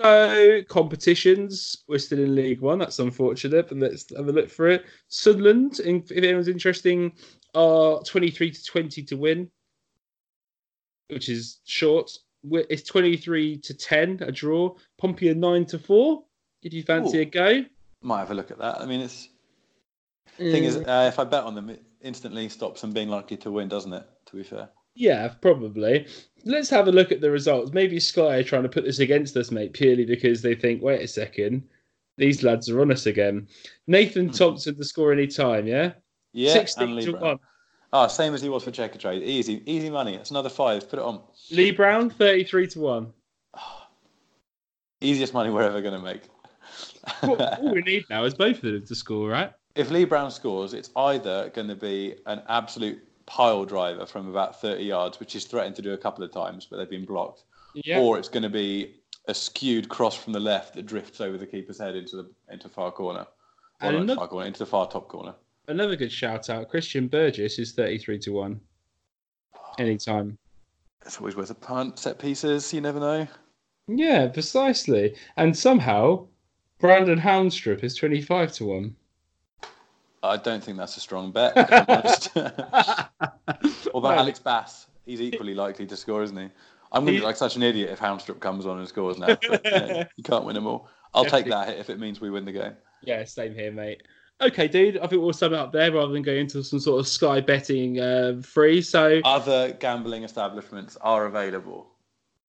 [0.00, 2.78] so competitions, we're still in League One.
[2.78, 4.84] That's unfortunate, but let's have a look for it.
[5.08, 7.12] Sunderland, if anyone's interesting,
[7.54, 9.50] are 23 to 20 to win,
[11.08, 12.10] which is short.
[12.50, 14.74] It's 23 to 10 a draw.
[14.98, 16.22] Pompey are 9 to 4.
[16.62, 17.22] Did you fancy Ooh.
[17.22, 17.64] a go?
[18.02, 18.80] Might have a look at that.
[18.80, 19.28] I mean, it's
[20.38, 20.88] thing is, Mm.
[20.88, 23.92] uh, if I bet on them, it instantly stops them being likely to win, doesn't
[23.92, 24.06] it?
[24.26, 24.70] To be fair.
[25.00, 26.06] Yeah, probably.
[26.44, 27.72] Let's have a look at the results.
[27.72, 31.00] Maybe Sky are trying to put this against us, mate, purely because they think, wait
[31.00, 31.62] a second,
[32.18, 33.48] these lads are on us again.
[33.86, 35.88] Nathan Thompson to score any time, yeah?
[35.88, 35.98] Hmm.
[36.34, 37.22] Yeah, 16 to Brown.
[37.22, 37.38] 1.
[37.94, 39.22] Ah, same as he was for Checkatrade.
[39.22, 40.16] Easy, easy money.
[40.16, 40.88] That's another five.
[40.90, 41.22] Put it on.
[41.50, 43.12] Lee Brown, 33 to 1.
[45.00, 46.22] Easiest money we're ever going to make.
[47.22, 49.52] All we need now is both of them to score, right?
[49.74, 54.60] if Lee Brown scores, it's either going to be an absolute pile driver from about
[54.60, 57.44] 30 yards, which he's threatened to do a couple of times, but they've been blocked,
[57.74, 58.00] Yeah.
[58.00, 58.96] or it's going to be
[59.28, 62.68] a skewed cross from the left that drifts over the keeper's head into the into
[62.68, 63.26] far corner.
[63.82, 65.34] Or not another- far corner, into the far top corner.
[65.68, 68.60] Another good shout out Christian Burgess is 33 to 1.
[69.78, 70.36] Anytime.
[71.06, 71.98] it's always worth a punt.
[72.00, 73.26] Set pieces, you never know.
[73.86, 75.14] Yeah, precisely.
[75.36, 76.26] And somehow,
[76.78, 78.96] Brandon Haunstrup is 25 to 1.
[80.22, 81.52] I don't think that's a strong bet.
[81.56, 82.34] if I'm honest.
[82.34, 84.86] what about Alex Bass?
[85.06, 86.48] He's equally likely to score, isn't he?
[86.92, 89.38] I'm going to be like such an idiot if Haunstrup comes on and scores now.
[89.48, 90.88] But, yeah, you can't win them all.
[91.14, 92.72] I'll take that hit if it means we win the game.
[93.02, 94.02] Yeah, same here, mate.
[94.40, 94.98] Okay, dude.
[94.98, 97.40] I think we'll sum it up there rather than go into some sort of sky
[97.40, 98.80] betting uh, free.
[98.82, 101.88] So, Other gambling establishments are available.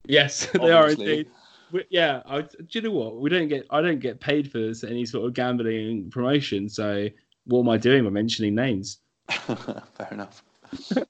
[0.05, 1.27] yes, they are indeed.
[1.71, 3.17] We, yeah, I, do you know what?
[3.17, 3.65] We don't get.
[3.69, 6.69] I don't get paid for this, any sort of gambling promotion.
[6.69, 7.07] So,
[7.45, 8.99] what am I doing by mentioning names?
[9.29, 10.43] Fair enough.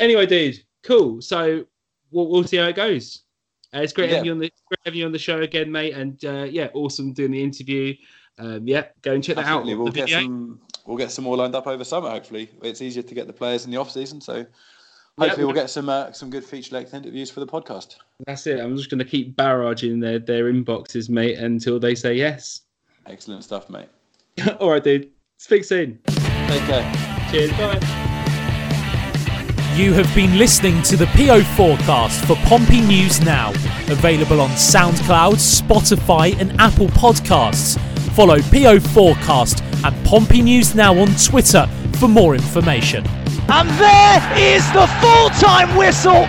[0.00, 1.20] Anyway, dude, cool.
[1.20, 1.64] So,
[2.10, 3.22] we'll, we'll see how it goes.
[3.74, 4.16] Uh, it's great Yeah.
[4.16, 5.92] having you on the great having you on the show again, mate.
[5.94, 7.94] And uh, yeah, awesome doing the interview.
[8.38, 9.64] Um, yeah, go and check that out.
[9.66, 10.22] We'll get video.
[10.22, 10.60] some.
[10.86, 12.08] We'll get some more lined up over summer.
[12.08, 14.20] Hopefully, it's easier to get the players in the off season.
[14.20, 14.44] So,
[15.18, 17.96] hopefully, we'll- we'll get some uh, some good feature length interviews for the podcast.
[18.26, 18.58] That's it.
[18.58, 22.62] I'm just going to keep barraging their, their inboxes, mate, until they say yes.
[23.06, 23.88] Excellent stuff, mate.
[24.58, 25.10] All right, dude.
[25.42, 25.98] Speak soon.
[26.06, 27.28] Take care.
[27.32, 27.50] Cheers.
[27.54, 27.80] Bye.
[29.74, 33.50] You have been listening to the PO forecast for Pompey News Now,
[33.90, 37.76] available on SoundCloud, Spotify, and Apple Podcasts.
[38.12, 41.66] Follow PO Forecast and Pompey News Now on Twitter
[41.98, 43.04] for more information.
[43.48, 46.24] And there is the full time whistle